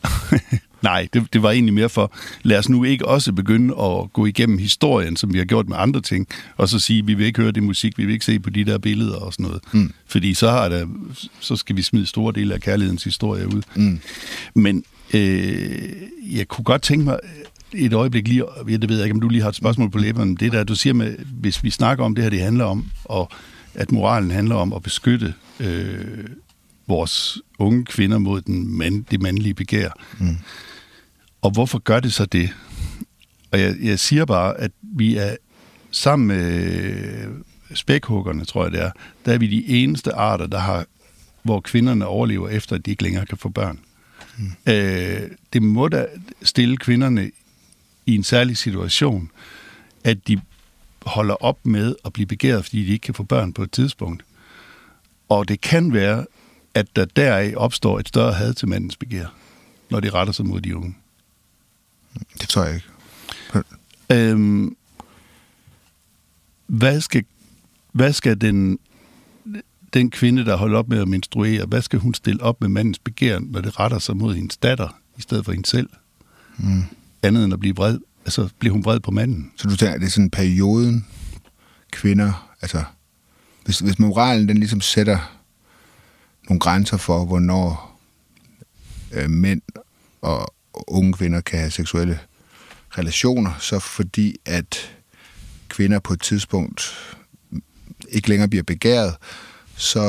Nej, 0.83 1.09
det, 1.13 1.33
det 1.33 1.43
var 1.43 1.51
egentlig 1.51 1.75
mere 1.75 1.89
for, 1.89 2.13
lad 2.43 2.59
os 2.59 2.69
nu 2.69 2.85
ikke 2.85 3.09
også 3.09 3.33
begynde 3.33 3.75
at 3.83 4.13
gå 4.13 4.27
igennem 4.27 4.59
historien, 4.59 5.17
som 5.17 5.33
vi 5.33 5.39
har 5.39 5.45
gjort 5.45 5.69
med 5.69 5.77
andre 5.79 6.01
ting, 6.01 6.29
og 6.57 6.69
så 6.69 6.79
sige, 6.79 7.07
vi 7.07 7.15
vil 7.15 7.27
ikke 7.27 7.41
høre 7.41 7.53
det 7.53 7.63
musik, 7.63 7.99
vi 7.99 8.05
vil 8.05 8.13
ikke 8.13 8.25
se 8.25 8.41
på 8.41 8.51
de 8.51 8.65
der 8.65 8.79
billeder 8.79 9.17
og 9.17 9.33
sådan 9.33 9.47
noget. 9.47 9.63
Mm. 9.73 9.93
Fordi 10.07 10.35
så, 10.35 10.51
har 10.51 10.69
der, 10.69 10.87
så 11.41 11.57
skal 11.57 11.77
vi 11.77 11.83
smide 11.83 12.07
store 12.07 12.33
dele 12.33 12.55
af 12.55 12.61
kærlighedens 12.61 13.05
historie 13.05 13.47
ud. 13.47 13.63
Mm. 13.75 14.01
Men 14.55 14.85
øh, 15.15 15.93
jeg 16.31 16.49
kunne 16.49 16.65
godt 16.65 16.83
tænke 16.83 17.05
mig 17.05 17.19
et 17.73 17.93
øjeblik 17.93 18.29
lige, 18.29 18.45
det 18.67 18.89
ved 18.89 18.97
jeg 18.97 19.05
ikke, 19.05 19.15
om 19.15 19.21
du 19.21 19.29
lige 19.29 19.43
har 19.43 19.49
et 19.49 19.55
spørgsmål 19.55 19.91
på 19.91 19.99
læberne, 19.99 20.27
men 20.27 20.37
det 20.37 20.53
der, 20.53 20.65
du 20.65 20.75
siger 20.75 20.95
med, 20.95 21.17
hvis 21.19 21.65
vi 21.65 21.71
snakker 21.71 22.05
om 22.05 22.15
det 22.15 22.25
her, 22.25 22.31
det 22.31 22.41
handler 22.41 22.65
om, 22.65 22.91
og 23.05 23.31
at 23.75 23.93
moralen 23.93 24.31
handler 24.31 24.55
om 24.55 24.73
at 24.73 24.83
beskytte 24.83 25.35
øh, 25.61 26.25
vores 26.89 27.39
unge 27.59 27.85
kvinder 27.85 28.19
mod 28.19 28.41
den 28.41 28.79
mand, 28.79 29.05
det 29.11 29.23
mandlige 29.23 29.55
begær. 29.55 29.89
Mm. 30.19 30.37
Og 31.43 31.51
hvorfor 31.51 31.79
gør 31.79 32.01
det 32.01 32.13
så 32.13 32.27
det? 32.27 32.51
Og 33.51 33.61
jeg, 33.61 33.77
jeg 33.83 33.99
siger 33.99 34.25
bare, 34.25 34.61
at 34.61 34.71
vi 34.83 35.17
er 35.17 35.37
sammen 35.91 36.29
med 36.29 37.45
spækhuggerne, 37.75 38.45
tror 38.45 38.63
jeg 38.63 38.73
det 38.73 38.81
er, 38.81 38.91
der 39.25 39.33
er 39.33 39.39
vi 39.39 39.47
de 39.47 39.67
eneste 39.67 40.13
arter, 40.13 40.47
der 40.47 40.59
har, 40.59 40.87
hvor 41.43 41.61
kvinderne 41.61 42.07
overlever 42.07 42.49
efter, 42.49 42.77
at 42.77 42.87
de 42.87 42.91
ikke 42.91 43.03
længere 43.03 43.27
kan 43.27 43.39
få 43.39 43.49
børn. 43.49 43.81
Mm. 44.39 44.73
Øh, 44.73 45.21
det 45.53 45.63
må 45.63 45.89
da 45.89 46.07
stille 46.43 46.77
kvinderne 46.77 47.31
i 48.07 48.15
en 48.15 48.25
særlig 48.25 48.57
situation, 48.57 49.31
at 50.05 50.29
de 50.29 50.41
holder 51.07 51.35
op 51.45 51.67
med 51.67 51.95
at 52.05 52.13
blive 52.13 52.27
begæret, 52.27 52.65
fordi 52.65 52.85
de 52.85 52.93
ikke 52.93 53.03
kan 53.03 53.15
få 53.15 53.23
børn 53.23 53.53
på 53.53 53.63
et 53.63 53.73
tidspunkt. 53.73 54.25
Og 55.29 55.49
det 55.49 55.61
kan 55.61 55.93
være, 55.93 56.27
at 56.75 56.97
der 56.97 57.05
deraf 57.05 57.55
opstår 57.57 57.99
et 57.99 58.09
større 58.09 58.33
had 58.33 58.55
til 58.55 58.69
mandens 58.69 58.97
begær, 58.97 59.27
når 59.91 60.01
det 60.01 60.15
retter 60.15 60.33
sig 60.33 60.47
mod 60.47 60.61
de 60.61 60.77
unge. 60.77 60.95
Det 62.41 62.49
tror 62.49 62.65
jeg 62.65 62.75
ikke. 62.75 62.87
Øhm, 64.11 64.77
hvad 66.67 67.01
skal, 67.01 67.25
hvad 67.93 68.13
skal 68.13 68.41
den, 68.41 68.79
den 69.95 70.11
kvinde, 70.11 70.45
der 70.45 70.57
holder 70.57 70.79
op 70.79 70.89
med 70.89 71.01
at 71.01 71.09
menstruere, 71.09 71.67
hvad 71.67 71.83
skal 71.83 71.99
hun 71.99 72.15
stille 72.15 72.43
op 72.43 72.61
med 72.61 72.69
mandens 72.69 72.99
begær, 72.99 73.39
når 73.39 73.61
det 73.61 73.81
retter 73.81 73.99
sig 73.99 74.17
mod 74.17 74.35
hendes 74.35 74.57
datter, 74.57 74.89
i 75.17 75.23
stedet 75.23 75.45
for 75.45 75.53
hende 75.53 75.69
selv? 75.69 75.91
Mm. 76.57 76.83
Andet 77.23 77.45
end 77.45 77.53
at 77.53 77.61
blive 77.61 77.77
vred. 77.77 77.99
Altså, 78.25 78.49
bliver 78.59 78.73
hun 78.73 78.85
vred 78.85 79.01
på 79.01 79.11
manden? 79.11 79.53
Så 79.57 79.69
du 79.69 79.77
tænker, 79.77 79.99
det 79.99 80.07
er 80.07 80.11
sådan 80.11 80.31
perioden, 80.31 81.07
kvinder, 81.93 82.55
altså, 82.63 82.85
hvis, 83.65 83.79
hvis 83.79 83.99
moralen 83.99 84.49
den 84.49 84.59
ligesom 84.59 84.81
sætter 84.81 85.39
nogle 86.49 86.61
grænser 86.61 86.97
for, 86.97 87.25
hvornår 87.25 87.99
øh, 89.13 89.31
mænd 89.31 89.63
og 90.23 90.55
unge 90.75 91.13
kvinder 91.13 91.41
kan 91.41 91.59
have 91.59 91.71
seksuelle 91.71 92.19
relationer, 92.99 93.53
så 93.61 93.79
fordi 93.79 94.37
at 94.47 94.97
kvinder 95.69 95.99
på 95.99 96.13
et 96.13 96.21
tidspunkt 96.21 96.95
ikke 98.09 98.29
længere 98.29 98.49
bliver 98.49 98.63
begæret, 98.63 99.15
så 99.77 100.01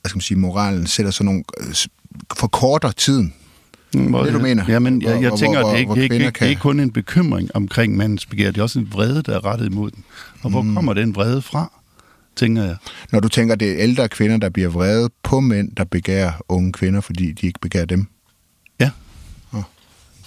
hvad 0.00 0.08
skal 0.08 0.16
man 0.16 0.20
sige, 0.22 0.38
moralen 0.38 0.86
sætter 0.86 1.10
sådan 1.12 1.24
nogle, 1.24 1.44
øh, 1.60 1.74
forkorter 2.36 2.90
tiden. 2.90 3.34
Hvor, 3.92 4.22
det, 4.24 4.32
du 4.32 4.38
mener? 4.38 4.64
Jamen, 4.68 5.02
jeg, 5.02 5.20
jeg 5.20 5.28
Hvor- 5.28 5.36
tænker, 5.38 5.60
hvor- 5.60 5.70
det 5.72 5.80
er 5.80 5.86
hvor 5.86 5.96
ikke, 5.96 6.14
det, 6.14 6.22
er 6.22 6.26
ikke, 6.26 6.38
det 6.38 6.44
er 6.46 6.50
ikke 6.50 6.60
kun 6.60 6.80
en 6.80 6.90
bekymring 6.92 7.50
omkring 7.56 7.96
mandens 7.96 8.26
begær, 8.26 8.50
det 8.50 8.58
er 8.58 8.62
også 8.62 8.78
en 8.78 8.92
vrede, 8.92 9.22
der 9.22 9.34
er 9.34 9.44
rettet 9.44 9.66
imod 9.66 9.90
den. 9.90 10.04
Og 10.42 10.50
hvor 10.50 10.62
mm. 10.62 10.74
kommer 10.74 10.92
den 10.92 11.14
vrede 11.14 11.42
fra, 11.42 11.72
tænker 12.36 12.62
jeg? 12.64 12.76
Når 13.12 13.20
du 13.20 13.28
tænker, 13.28 13.54
det 13.54 13.70
er 13.70 13.76
ældre 13.78 14.08
kvinder, 14.08 14.36
der 14.36 14.48
bliver 14.48 14.68
vrede 14.68 15.10
på 15.22 15.40
mænd, 15.40 15.76
der 15.76 15.84
begærer 15.84 16.32
unge 16.48 16.72
kvinder, 16.72 17.00
fordi 17.00 17.32
de 17.32 17.46
ikke 17.46 17.60
begærer 17.60 17.84
dem. 17.84 18.06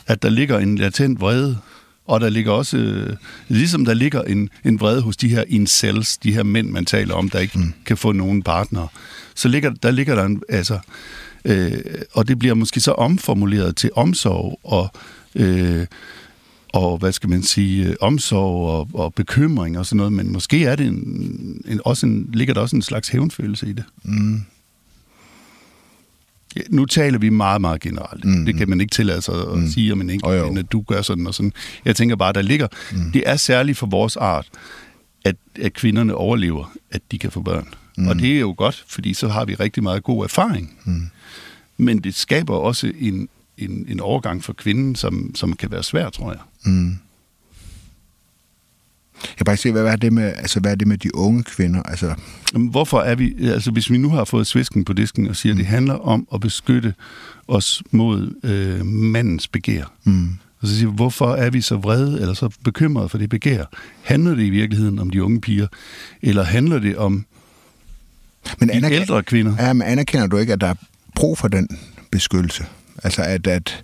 At 0.07 0.23
der 0.23 0.29
ligger 0.29 0.59
en 0.59 0.77
latent 0.77 1.21
vrede, 1.21 1.57
og 2.05 2.21
der 2.21 2.29
ligger 2.29 2.51
også, 2.51 2.77
øh, 2.77 3.15
ligesom 3.47 3.85
der 3.85 3.93
ligger 3.93 4.21
en, 4.21 4.49
en 4.65 4.79
vrede 4.79 5.01
hos 5.01 5.17
de 5.17 5.29
her 5.29 5.43
incels, 5.47 6.17
de 6.17 6.33
her 6.33 6.43
mænd, 6.43 6.69
man 6.69 6.85
taler 6.85 7.13
om, 7.13 7.29
der 7.29 7.39
ikke 7.39 7.59
mm. 7.59 7.73
kan 7.85 7.97
få 7.97 8.11
nogen 8.11 8.43
partner, 8.43 8.87
så 9.35 9.47
ligger, 9.47 9.69
der 9.69 9.91
ligger 9.91 10.15
der 10.15 10.23
en, 10.23 10.41
altså, 10.49 10.79
øh, 11.45 11.71
og 12.13 12.27
det 12.27 12.39
bliver 12.39 12.55
måske 12.55 12.79
så 12.79 12.91
omformuleret 12.91 13.75
til 13.75 13.89
omsorg 13.95 14.59
og, 14.63 14.91
øh, 15.35 15.85
og 16.73 16.97
hvad 16.97 17.11
skal 17.11 17.29
man 17.29 17.43
sige, 17.43 17.85
øh, 17.85 17.95
omsorg 18.01 18.69
og, 18.69 18.89
og 18.93 19.13
bekymring 19.13 19.79
og 19.79 19.85
sådan 19.85 19.97
noget, 19.97 20.13
men 20.13 20.31
måske 20.31 20.65
er 20.65 20.75
det 20.75 20.85
en, 20.85 21.61
en, 21.67 21.81
også 21.85 22.05
en, 22.05 22.29
ligger 22.33 22.53
der 22.53 22.61
også 22.61 22.75
en 22.75 22.81
slags 22.81 23.09
hævnfølelse 23.09 23.67
i 23.67 23.73
det. 23.73 23.83
Mm. 24.03 24.41
Nu 26.69 26.85
taler 26.85 27.19
vi 27.19 27.29
meget, 27.29 27.61
meget 27.61 27.81
generelt. 27.81 28.25
Mm. 28.25 28.45
Det 28.45 28.57
kan 28.57 28.69
man 28.69 28.81
ikke 28.81 28.91
tillade 28.91 29.21
sig 29.21 29.35
at 29.51 29.59
mm. 29.59 29.67
sige 29.67 29.91
om 29.91 30.01
en 30.01 30.09
enkelt, 30.09 30.37
jo. 30.37 30.47
men 30.47 30.57
at 30.57 30.71
du 30.71 30.81
gør 30.81 31.01
sådan 31.01 31.27
og 31.27 31.33
sådan. 31.33 31.53
Jeg 31.85 31.95
tænker 31.95 32.15
bare, 32.15 32.33
der 32.33 32.41
ligger... 32.41 32.67
Mm. 32.91 33.11
Det 33.11 33.23
er 33.25 33.35
særligt 33.35 33.77
for 33.77 33.87
vores 33.87 34.17
art, 34.17 34.47
at, 35.25 35.35
at 35.61 35.73
kvinderne 35.73 36.15
overlever, 36.15 36.73
at 36.91 37.01
de 37.11 37.19
kan 37.19 37.31
få 37.31 37.41
børn. 37.41 37.67
Mm. 37.97 38.07
Og 38.07 38.15
det 38.19 38.35
er 38.35 38.39
jo 38.39 38.55
godt, 38.57 38.85
fordi 38.87 39.13
så 39.13 39.27
har 39.27 39.45
vi 39.45 39.55
rigtig 39.55 39.83
meget 39.83 40.03
god 40.03 40.23
erfaring. 40.23 40.77
Mm. 40.85 41.09
Men 41.77 41.99
det 41.99 42.15
skaber 42.15 42.55
også 42.55 42.91
en, 42.99 43.29
en, 43.57 43.85
en 43.89 43.99
overgang 43.99 44.43
for 44.43 44.53
kvinden, 44.53 44.95
som, 44.95 45.35
som 45.35 45.53
kan 45.53 45.71
være 45.71 45.83
svær, 45.83 46.09
tror 46.09 46.31
jeg. 46.31 46.41
Mm. 46.65 46.97
Jeg 49.23 49.35
kan 49.37 49.45
bare 49.45 49.53
ikke 49.53 49.61
se, 49.61 49.71
hvad 49.71 49.85
er 49.85 49.95
det 49.95 50.13
med, 50.13 50.23
altså, 50.23 50.59
hvad 50.59 50.71
er 50.71 50.75
det 50.75 50.87
med 50.87 50.97
de 50.97 51.15
unge 51.15 51.43
kvinder? 51.43 51.83
Altså, 51.83 52.15
Jamen, 52.53 52.67
Hvorfor 52.67 52.99
er 52.99 53.15
vi, 53.15 53.35
altså 53.41 53.71
hvis 53.71 53.91
vi 53.91 53.97
nu 53.97 54.09
har 54.09 54.25
fået 54.25 54.47
svisken 54.47 54.85
på 54.85 54.93
disken 54.93 55.27
og 55.27 55.35
siger, 55.35 55.53
at 55.53 55.57
det 55.57 55.65
handler 55.65 55.93
om 55.93 56.27
at 56.33 56.41
beskytte 56.41 56.93
os 57.47 57.83
mod 57.91 58.33
øh, 58.43 58.85
mandens 58.85 59.47
begær, 59.47 59.83
mm. 60.03 60.29
og 60.61 60.67
så 60.67 60.75
siger 60.75 60.89
hvorfor 60.89 61.33
er 61.33 61.49
vi 61.49 61.61
så 61.61 61.75
vrede 61.75 62.21
eller 62.21 62.33
så 62.33 62.49
bekymrede 62.63 63.09
for 63.09 63.17
det 63.17 63.29
begær? 63.29 63.63
Handler 64.03 64.35
det 64.35 64.43
i 64.43 64.49
virkeligheden 64.49 64.99
om 64.99 65.09
de 65.09 65.23
unge 65.23 65.41
piger, 65.41 65.67
eller 66.21 66.43
handler 66.43 66.79
det 66.79 66.97
om 66.97 67.25
Men 68.59 68.69
de 68.69 68.93
ældre 68.93 69.23
kvinder. 69.23 69.55
Ja, 69.59 69.73
men 69.73 69.87
anerkender 69.87 70.27
du 70.27 70.37
ikke, 70.37 70.53
at 70.53 70.61
der 70.61 70.67
er 70.67 70.75
brug 71.15 71.37
for 71.37 71.47
den 71.47 71.67
beskyttelse? 72.11 72.65
Altså 73.03 73.21
at... 73.21 73.47
at 73.47 73.83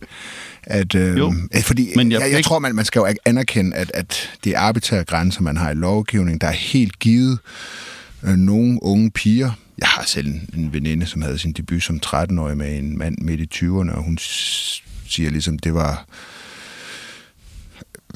at, 0.63 0.95
øh, 0.95 1.17
jo, 1.17 1.33
fordi 1.61 1.93
men 1.95 2.11
jeg, 2.11 2.21
jeg, 2.21 2.31
jeg 2.31 2.43
tror, 2.43 2.59
man, 2.59 2.75
man 2.75 2.85
skal 2.85 2.99
jo 2.99 3.07
anerkende, 3.25 3.75
at, 3.75 3.91
at 3.93 4.29
det 4.43 4.55
er 4.55 4.59
arbitrære 4.59 5.03
grænser, 5.03 5.41
man 5.41 5.57
har 5.57 5.71
i 5.71 5.73
lovgivning. 5.73 6.41
Der 6.41 6.47
er 6.47 6.51
helt 6.51 6.99
givet 6.99 7.39
øh, 8.23 8.35
nogle 8.35 8.79
unge 8.81 9.11
piger. 9.11 9.51
Jeg 9.77 9.87
har 9.87 10.03
selv 10.05 10.27
en, 10.27 10.49
en 10.57 10.73
veninde, 10.73 11.05
som 11.05 11.21
havde 11.21 11.37
sin 11.37 11.51
debut 11.51 11.83
som 11.83 11.99
13-årig 12.05 12.57
med 12.57 12.77
en 12.77 12.97
mand 12.97 13.17
midt 13.17 13.39
i 13.39 13.65
20'erne, 13.65 13.95
og 13.95 14.03
hun 14.03 14.17
siger 15.07 15.29
ligesom, 15.29 15.59
det 15.59 15.73
var 15.73 16.05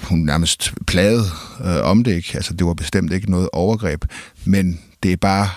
hun 0.03 0.19
nærmest 0.19 0.73
plade 0.87 1.23
øh, 1.65 1.83
om 1.83 2.03
det 2.03 2.15
ikke. 2.15 2.31
Altså, 2.33 2.53
det 2.53 2.67
var 2.67 2.73
bestemt 2.73 3.13
ikke 3.13 3.31
noget 3.31 3.49
overgreb. 3.53 4.05
Men 4.45 4.79
det 5.03 5.13
er 5.13 5.17
bare 5.17 5.49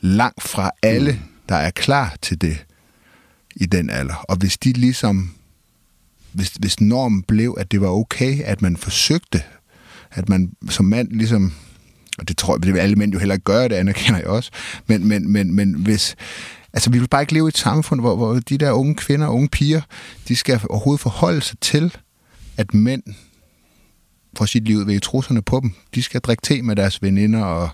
langt 0.00 0.42
fra 0.42 0.70
alle, 0.82 1.12
mm. 1.12 1.18
der 1.48 1.56
er 1.56 1.70
klar 1.70 2.16
til 2.22 2.40
det 2.40 2.64
i 3.56 3.66
den 3.66 3.90
alder. 3.90 4.14
Og 4.14 4.36
hvis 4.36 4.58
de 4.58 4.72
ligesom... 4.72 5.35
Hvis, 6.36 6.48
hvis 6.48 6.80
normen 6.80 7.22
blev, 7.22 7.56
at 7.58 7.72
det 7.72 7.80
var 7.80 7.88
okay, 7.88 8.40
at 8.42 8.62
man 8.62 8.76
forsøgte, 8.76 9.42
at 10.10 10.28
man 10.28 10.52
som 10.68 10.84
mand 10.84 11.08
ligesom 11.10 11.52
og 12.18 12.28
det 12.28 12.36
tror 12.36 12.54
jeg, 12.54 12.62
det 12.62 12.74
vil 12.74 12.80
alle 12.80 12.96
mænd 12.96 13.12
jo 13.12 13.18
heller 13.18 13.34
ikke 13.34 13.44
gøre, 13.44 13.68
det 13.68 13.74
anerkender 13.74 14.18
jeg 14.18 14.28
også, 14.28 14.50
men, 14.86 15.08
men, 15.08 15.32
men, 15.32 15.54
men 15.54 15.74
hvis, 15.74 16.16
altså 16.72 16.90
vi 16.90 16.98
vil 16.98 17.08
bare 17.08 17.22
ikke 17.22 17.34
leve 17.34 17.46
i 17.46 17.48
et 17.48 17.58
samfund, 17.58 18.00
hvor, 18.00 18.16
hvor 18.16 18.34
de 18.34 18.58
der 18.58 18.72
unge 18.72 18.94
kvinder 18.94 19.26
og 19.26 19.34
unge 19.34 19.48
piger, 19.48 19.80
de 20.28 20.36
skal 20.36 20.60
overhovedet 20.70 21.00
forholde 21.00 21.40
sig 21.40 21.58
til, 21.60 21.96
at 22.56 22.74
mænd 22.74 23.02
får 24.36 24.46
sit 24.46 24.64
liv 24.64 24.86
ved 24.86 25.00
trusserne 25.00 25.42
på 25.42 25.60
dem. 25.62 25.72
De 25.94 26.02
skal 26.02 26.20
drikke 26.20 26.40
te 26.42 26.62
med 26.62 26.76
deres 26.76 27.02
veninder 27.02 27.44
og 27.44 27.68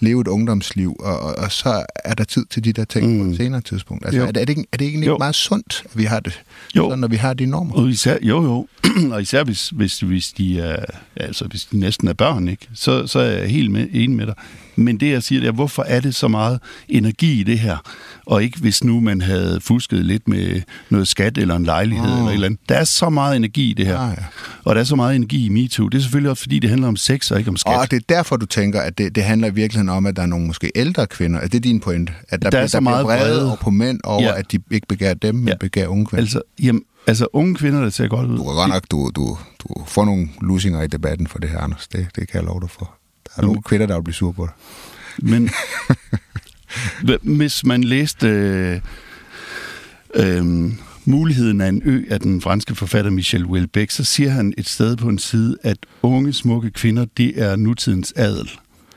leve 0.00 0.20
et 0.20 0.28
ungdomsliv, 0.28 0.96
og, 0.98 1.20
og, 1.20 1.34
og 1.36 1.52
så 1.52 1.86
er 2.04 2.14
der 2.14 2.24
tid 2.24 2.44
til 2.50 2.64
de 2.64 2.72
der 2.72 2.84
ting 2.84 3.12
mm. 3.12 3.24
på 3.24 3.30
et 3.30 3.36
senere 3.36 3.60
tidspunkt. 3.60 4.06
Altså, 4.06 4.22
er, 4.22 4.26
det, 4.26 4.40
er, 4.40 4.44
det 4.44 4.48
ikke, 4.48 4.66
er 4.72 4.76
det 4.76 4.84
ikke 4.84 5.06
jo. 5.06 5.18
meget 5.18 5.34
sundt, 5.34 5.82
at 5.84 5.98
vi 5.98 6.04
har 6.04 6.20
det, 6.20 6.42
jo. 6.76 6.82
sådan, 6.84 6.98
når 6.98 7.08
vi 7.08 7.16
har 7.16 7.34
de 7.34 7.46
normer? 7.46 7.74
Og 7.74 7.88
især, 7.88 8.16
jo, 8.22 8.42
jo. 8.42 8.66
og 9.14 9.22
især 9.22 9.44
hvis, 9.44 9.68
hvis, 9.68 10.00
hvis, 10.00 10.32
de 10.32 10.60
er, 10.60 10.84
altså, 11.16 11.44
hvis 11.44 11.64
de 11.64 11.78
næsten 11.78 12.08
er 12.08 12.12
børn, 12.12 12.48
ikke? 12.48 12.68
Så, 12.74 13.06
så 13.06 13.18
er 13.18 13.30
jeg 13.30 13.48
helt 13.48 13.70
med, 13.70 13.88
enig 13.92 14.16
med 14.16 14.26
dig. 14.26 14.34
Men 14.76 15.00
det, 15.00 15.10
jeg 15.10 15.22
siger, 15.22 15.40
det 15.40 15.48
er, 15.48 15.52
hvorfor 15.52 15.82
er 15.82 16.00
det 16.00 16.14
så 16.14 16.28
meget 16.28 16.60
energi 16.88 17.40
i 17.40 17.42
det 17.42 17.58
her? 17.58 17.76
Og 18.26 18.42
ikke 18.42 18.58
hvis 18.58 18.84
nu 18.84 19.00
man 19.00 19.20
havde 19.20 19.60
fusket 19.60 20.04
lidt 20.04 20.28
med 20.28 20.62
noget 20.90 21.08
skat 21.08 21.38
eller 21.38 21.56
en 21.56 21.64
lejlighed 21.64 22.12
oh. 22.12 22.18
eller 22.18 22.28
et 22.28 22.34
eller 22.34 22.46
andet. 22.46 22.60
Der 22.68 22.74
er 22.74 22.84
så 22.84 23.10
meget 23.10 23.36
energi 23.36 23.70
i 23.70 23.72
det 23.72 23.86
her. 23.86 23.98
Ah, 23.98 24.14
ja. 24.18 24.24
Og 24.64 24.74
der 24.74 24.80
er 24.80 24.84
så 24.84 24.96
meget 24.96 25.16
energi 25.16 25.46
i 25.46 25.48
MeToo. 25.48 25.88
Det 25.88 26.04
selvfølgelig 26.06 26.30
også, 26.30 26.42
fordi 26.42 26.58
det 26.58 26.70
handler 26.70 26.88
om 26.88 26.96
sex 26.96 27.30
og 27.30 27.38
ikke 27.38 27.50
om 27.50 27.56
skat. 27.56 27.76
Og 27.76 27.90
det 27.90 27.96
er 27.96 28.14
derfor, 28.14 28.36
du 28.36 28.46
tænker, 28.46 28.80
at 28.80 28.98
det, 28.98 29.14
det 29.14 29.24
handler 29.24 29.48
i 29.48 29.54
virkeligheden 29.54 29.88
om, 29.88 30.06
at 30.06 30.16
der 30.16 30.22
er 30.22 30.26
nogle 30.26 30.46
måske 30.46 30.72
ældre 30.74 31.06
kvinder. 31.06 31.40
Er 31.40 31.48
det 31.48 31.64
din 31.64 31.80
point? 31.80 32.12
At 32.28 32.42
der, 32.42 32.50
der, 32.50 32.58
bliver, 32.58 32.66
så 32.66 32.76
der 32.76 32.80
meget 32.80 33.04
vrede 33.04 33.46
over 33.46 33.56
på 33.56 33.70
mænd 33.70 34.00
over, 34.04 34.22
ja. 34.22 34.38
at 34.38 34.52
de 34.52 34.58
ikke 34.70 34.86
begærer 34.86 35.14
dem, 35.14 35.34
men 35.34 35.48
ja. 35.48 35.54
begærer 35.60 35.88
unge 35.88 36.06
kvinder. 36.06 36.22
Altså, 36.22 36.42
jamen, 36.62 36.82
altså 37.06 37.26
unge 37.32 37.54
kvinder, 37.54 37.80
der 37.80 37.90
ser 37.90 38.08
godt 38.08 38.30
ud. 38.30 38.36
Du 38.36 38.44
kan 38.44 38.54
godt 38.54 38.70
nok, 38.70 38.84
du, 38.90 39.10
du, 39.16 39.38
du 39.58 39.84
får 39.86 40.04
nogle 40.04 40.28
lusinger 40.40 40.82
i 40.82 40.86
debatten 40.86 41.26
for 41.26 41.38
det 41.38 41.50
her, 41.50 41.58
Anders. 41.58 41.88
Det, 41.88 42.06
det 42.16 42.28
kan 42.28 42.40
jeg 42.40 42.44
love 42.44 42.60
dig 42.60 42.70
for. 42.70 42.94
Der 43.24 43.42
er 43.42 43.46
nogle 43.46 43.62
kvinder, 43.62 43.86
der 43.86 43.94
vil 43.94 44.02
blive 44.02 44.14
sur 44.14 44.32
på 44.32 44.46
dig. 44.46 44.54
Men 45.18 45.50
hvis 47.38 47.64
man 47.64 47.84
læste 47.84 48.28
øh, 48.28 48.80
øh, 50.14 50.72
Muligheden 51.08 51.60
af 51.60 51.68
en 51.68 51.82
ø 51.84 52.04
af 52.10 52.20
den 52.20 52.40
franske 52.40 52.74
forfatter 52.74 53.10
Michel 53.10 53.44
Houellebecq, 53.44 53.92
så 53.92 54.04
siger 54.04 54.30
han 54.30 54.54
et 54.58 54.68
sted 54.68 54.96
på 54.96 55.08
en 55.08 55.18
side, 55.18 55.56
at 55.62 55.78
unge, 56.02 56.32
smukke 56.32 56.70
kvinder, 56.70 57.06
det 57.16 57.42
er 57.42 57.56
nutidens 57.56 58.12
adel. 58.16 58.50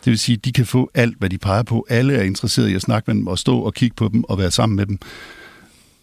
Det 0.06 0.12
vil 0.12 0.20
sige, 0.20 0.36
at 0.36 0.46
de 0.46 0.52
kan 0.52 0.66
få 0.66 0.92
alt, 0.94 1.18
hvad 1.20 1.30
de 1.30 1.38
peger 1.38 1.64
på. 1.64 1.86
Alle 1.90 2.16
er 2.16 2.24
interesserede 2.24 2.72
i 2.72 2.76
at 2.76 2.82
snakke 2.82 3.12
med 3.12 3.16
dem, 3.16 3.28
og 3.28 3.40
stå 3.40 3.60
og 3.60 3.74
kigge 3.74 3.96
på 3.96 4.10
dem, 4.14 4.24
og 4.24 4.38
være 4.38 4.52
sammen 4.52 4.76
med 4.76 4.86
dem. 4.86 5.00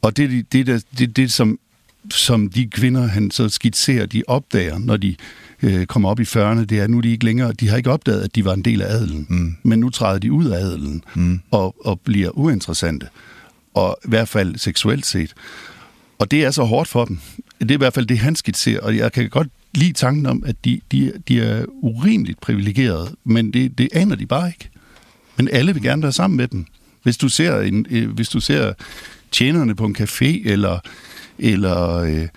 Og 0.02 0.16
det 0.16 0.24
er 0.24 0.28
det, 0.28 0.66
det, 0.66 0.84
det, 0.98 1.16
det 1.16 1.32
som, 1.32 1.58
som 2.10 2.48
de 2.48 2.66
kvinder, 2.66 3.06
han 3.06 3.30
så 3.30 3.48
skitserer, 3.48 4.06
de 4.06 4.22
opdager, 4.26 4.78
når 4.78 4.96
de 4.96 5.16
øh, 5.62 5.86
kommer 5.86 6.08
op 6.08 6.20
i 6.20 6.22
40'erne, 6.22 6.64
det 6.64 6.72
er, 6.72 6.86
nu 6.86 7.00
de 7.00 7.10
ikke 7.10 7.24
længere, 7.24 7.52
de 7.52 7.68
har 7.68 7.76
ikke 7.76 7.90
opdaget, 7.90 8.20
at 8.20 8.34
de 8.34 8.44
var 8.44 8.54
en 8.54 8.62
del 8.62 8.82
af 8.82 8.94
adelen, 8.94 9.26
mm. 9.30 9.56
men 9.62 9.80
nu 9.80 9.90
træder 9.90 10.18
de 10.18 10.32
ud 10.32 10.46
af 10.46 10.58
adelen 10.58 11.04
mm. 11.14 11.40
og, 11.50 11.86
og 11.86 12.00
bliver 12.00 12.38
uinteressante, 12.38 13.08
og 13.74 13.98
i 14.04 14.08
hvert 14.08 14.28
fald 14.28 14.56
seksuelt 14.56 15.06
set. 15.06 15.34
Og 16.18 16.30
det 16.30 16.44
er 16.44 16.50
så 16.50 16.64
hårdt 16.64 16.88
for 16.88 17.04
dem. 17.04 17.18
Det 17.60 17.70
er 17.70 17.74
i 17.74 17.76
hvert 17.76 17.94
fald 17.94 18.06
det, 18.06 18.18
han 18.18 18.36
skitserer, 18.36 18.80
og 18.80 18.96
jeg 18.96 19.12
kan 19.12 19.30
godt 19.30 19.48
lide 19.74 19.92
tanken 19.92 20.26
om, 20.26 20.42
at 20.46 20.56
de, 20.64 20.80
de, 20.92 21.12
de 21.28 21.40
er 21.40 21.64
urimeligt 21.68 22.40
privilegerede, 22.40 23.16
men 23.24 23.52
det, 23.52 23.78
det 23.78 23.88
aner 23.92 24.16
de 24.16 24.26
bare 24.26 24.48
ikke. 24.48 24.70
Men 25.36 25.48
alle 25.52 25.74
vil 25.74 25.82
gerne 25.82 26.02
være 26.02 26.12
sammen 26.12 26.36
med 26.36 26.48
dem. 26.48 26.66
Hvis 27.02 27.16
du 27.16 27.28
ser, 27.28 27.60
en, 27.60 27.86
øh, 27.90 28.10
hvis 28.10 28.28
du 28.28 28.40
ser 28.40 28.72
tjenerne 29.32 29.74
på 29.74 29.84
en 29.84 29.96
café, 29.98 30.50
eller, 30.50 30.78
eller 31.38 31.92
øh, 31.94 32.28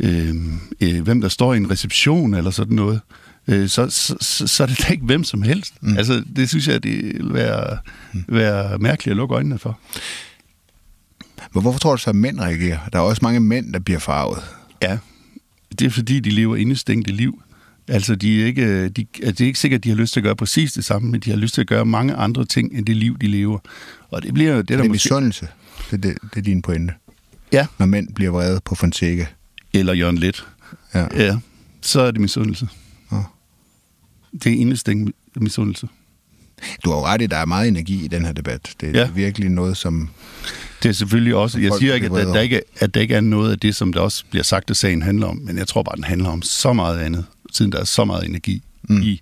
øh, 0.00 0.34
øh, 0.80 1.02
hvem 1.02 1.20
der 1.20 1.28
står 1.28 1.54
i 1.54 1.56
en 1.56 1.70
reception, 1.70 2.34
eller 2.34 2.50
sådan 2.50 2.76
noget, 2.76 3.00
øh, 3.48 3.68
så, 3.68 3.90
så, 3.90 4.46
så, 4.46 4.62
er 4.62 4.66
det 4.66 4.78
da 4.78 4.92
ikke 4.92 5.04
hvem 5.04 5.24
som 5.24 5.42
helst. 5.42 5.74
Mm. 5.80 5.96
Altså, 5.96 6.24
det 6.36 6.48
synes 6.48 6.68
jeg, 6.68 6.82
det 6.82 7.04
vil 7.04 7.34
være, 7.34 7.78
mm. 8.12 8.24
være 8.28 8.78
mærkeligt 8.78 9.12
at 9.12 9.16
lukke 9.16 9.34
øjnene 9.34 9.58
for. 9.58 9.78
Men 11.54 11.62
hvorfor 11.62 11.78
tror 11.78 11.90
du 11.96 11.98
så, 11.98 12.10
at 12.10 12.16
mænd 12.16 12.40
reagerer? 12.40 12.78
Der 12.92 12.98
er 12.98 13.02
også 13.02 13.20
mange 13.22 13.40
mænd, 13.40 13.72
der 13.72 13.78
bliver 13.78 14.00
farvet. 14.00 14.38
Ja, 14.82 14.98
det 15.78 15.86
er 15.86 15.90
fordi, 15.90 16.20
de 16.20 16.30
lever 16.30 16.56
indestængte 16.56 17.12
liv. 17.12 17.42
Altså, 17.88 18.14
de 18.14 18.42
er 18.42 18.46
ikke, 18.46 18.88
de, 18.88 19.06
altså, 19.22 19.32
det 19.32 19.40
er 19.40 19.46
ikke 19.46 19.58
sikkert, 19.58 19.78
at 19.78 19.84
de 19.84 19.88
har 19.88 19.96
lyst 19.96 20.12
til 20.12 20.20
at 20.20 20.24
gøre 20.24 20.36
præcis 20.36 20.72
det 20.72 20.84
samme, 20.84 21.10
men 21.10 21.20
de 21.20 21.30
har 21.30 21.36
lyst 21.36 21.54
til 21.54 21.60
at 21.60 21.66
gøre 21.66 21.84
mange 21.84 22.14
andre 22.14 22.44
ting, 22.44 22.78
end 22.78 22.86
det 22.86 22.96
liv, 22.96 23.18
de 23.18 23.26
lever. 23.26 23.58
Og 24.10 24.22
det 24.22 24.34
bliver 24.34 24.56
det, 24.56 24.68
der 24.68 24.76
det 24.76 24.86
er 24.86 24.90
misundelse. 24.90 25.48
Det, 25.90 26.02
det, 26.02 26.18
det 26.22 26.38
er 26.38 26.42
din 26.42 26.62
pointe. 26.62 26.94
Ja. 27.52 27.66
Når 27.78 27.86
mænd 27.86 28.14
bliver 28.14 28.30
vrede 28.30 28.60
på 28.64 28.74
Fonseca. 28.74 29.26
Eller 29.72 29.92
Jørgen 29.92 30.18
Let. 30.18 30.46
Ja. 30.94 31.06
ja. 31.16 31.38
Så 31.80 32.00
er 32.00 32.10
det 32.10 32.20
misundelse. 32.20 32.68
Ja. 33.12 33.22
Det 34.32 34.52
er 34.52 34.56
indestængt 34.56 35.16
misundelse. 35.36 35.88
Du 36.84 36.90
har 36.90 36.96
jo 36.96 37.04
ret 37.04 37.20
i, 37.20 37.24
at 37.24 37.30
der 37.30 37.36
er 37.36 37.44
meget 37.44 37.68
energi 37.68 38.04
i 38.04 38.08
den 38.08 38.24
her 38.24 38.32
debat. 38.32 38.74
Det 38.80 38.96
er 38.96 39.00
ja. 39.00 39.10
virkelig 39.10 39.50
noget, 39.50 39.76
som... 39.76 40.10
Det 40.82 40.88
er 40.88 40.92
selvfølgelig 40.92 41.34
også... 41.34 41.58
Jeg 41.58 41.72
siger 41.78 41.94
ikke, 41.94 42.06
at 42.06 42.12
der, 42.12 42.32
der 42.32 42.40
ikke, 42.40 42.62
at 42.80 42.94
der 42.94 43.00
ikke 43.00 43.14
er 43.14 43.20
noget 43.20 43.52
af 43.52 43.58
det, 43.58 43.76
som 43.76 43.92
der 43.92 44.00
også 44.00 44.24
bliver 44.30 44.42
sagt, 44.42 44.70
at 44.70 44.76
sagen 44.76 45.02
handler 45.02 45.26
om, 45.26 45.36
men 45.36 45.58
jeg 45.58 45.68
tror 45.68 45.82
bare, 45.82 45.96
den 45.96 46.04
handler 46.04 46.28
om 46.28 46.42
så 46.42 46.72
meget 46.72 46.98
andet, 46.98 47.26
siden 47.52 47.72
der 47.72 47.80
er 47.80 47.84
så 47.84 48.04
meget 48.04 48.24
energi 48.24 48.62
mm. 48.82 49.02
i, 49.02 49.20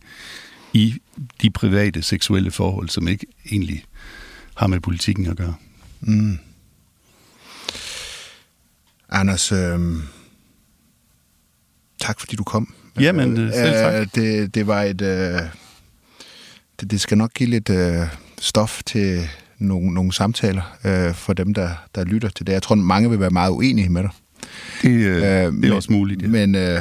i 0.72 0.94
de 1.42 1.50
private 1.50 2.02
seksuelle 2.02 2.50
forhold, 2.50 2.88
som 2.88 3.08
ikke 3.08 3.26
egentlig 3.50 3.84
har 4.54 4.66
med 4.66 4.80
politikken 4.80 5.26
at 5.26 5.36
gøre. 5.36 5.54
Mm. 6.00 6.38
Anders, 9.08 9.52
øh, 9.52 9.80
tak 12.00 12.20
fordi 12.20 12.36
du 12.36 12.44
kom. 12.44 12.74
Jamen, 13.00 13.38
øh, 13.38 13.52
selv 13.52 13.72
tak. 13.72 13.94
Øh, 13.94 14.06
det, 14.14 14.54
det 14.54 14.66
var 14.66 14.82
et... 14.82 15.00
Øh, 15.00 15.40
det, 16.80 16.90
det 16.90 17.00
skal 17.00 17.18
nok 17.18 17.34
give 17.34 17.50
lidt 17.50 17.70
øh, 17.70 18.06
stof 18.40 18.82
til 18.86 19.28
nogle, 19.58 19.94
nogle 19.94 20.12
samtaler 20.12 20.76
øh, 20.84 21.14
for 21.14 21.32
dem, 21.32 21.54
der, 21.54 21.70
der 21.94 22.04
lytter 22.04 22.28
til 22.28 22.46
det. 22.46 22.52
Jeg 22.52 22.62
tror, 22.62 22.74
mange 22.74 23.10
vil 23.10 23.20
være 23.20 23.30
meget 23.30 23.50
uenige 23.50 23.88
med 23.88 24.02
dig. 24.02 24.10
Det, 24.82 24.88
øh, 24.88 25.16
øh, 25.16 25.22
det 25.22 25.44
er 25.44 25.50
men, 25.50 25.72
også 25.72 25.92
muligt, 25.92 26.22
ja. 26.22 26.28
Men, 26.28 26.54
øh, 26.54 26.80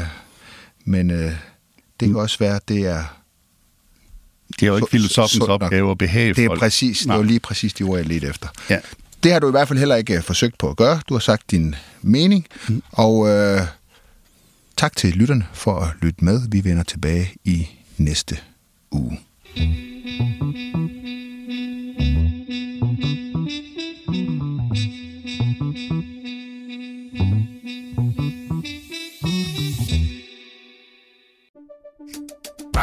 men 0.85 1.11
øh, 1.11 1.17
det 1.19 1.35
kan 1.99 2.09
mm. 2.09 2.15
også 2.15 2.39
være, 2.39 2.55
at 2.55 2.67
det 2.67 2.87
er... 2.87 3.03
Det 4.59 4.63
er 4.63 4.67
jo 4.67 4.75
ikke 4.75 4.87
filosofens 4.91 5.43
opgave 5.43 5.91
at 5.91 5.97
behage 5.97 6.33
Det 6.33 6.45
er 6.45 6.55
præcis, 6.55 6.99
det 6.99 7.09
var 7.09 7.21
lige 7.21 7.39
præcis 7.39 7.73
de 7.73 7.83
ord, 7.83 7.97
jeg 7.97 8.05
ledte 8.05 8.27
efter. 8.27 8.47
Ja. 8.69 8.79
Det 9.23 9.31
har 9.31 9.39
du 9.39 9.47
i 9.47 9.51
hvert 9.51 9.67
fald 9.67 9.79
heller 9.79 9.95
ikke 9.95 10.15
øh, 10.15 10.21
forsøgt 10.21 10.57
på 10.57 10.69
at 10.69 10.77
gøre. 10.77 10.99
Du 11.09 11.13
har 11.13 11.19
sagt 11.19 11.51
din 11.51 11.75
mening, 12.01 12.45
mm. 12.69 12.83
og 12.91 13.29
øh, 13.29 13.61
tak 14.77 14.95
til 14.95 15.13
lytterne 15.13 15.47
for 15.53 15.79
at 15.79 15.89
lytte 16.01 16.25
med. 16.25 16.41
Vi 16.49 16.63
vender 16.63 16.83
tilbage 16.83 17.33
i 17.43 17.67
næste 17.97 18.37
uge. 18.91 19.19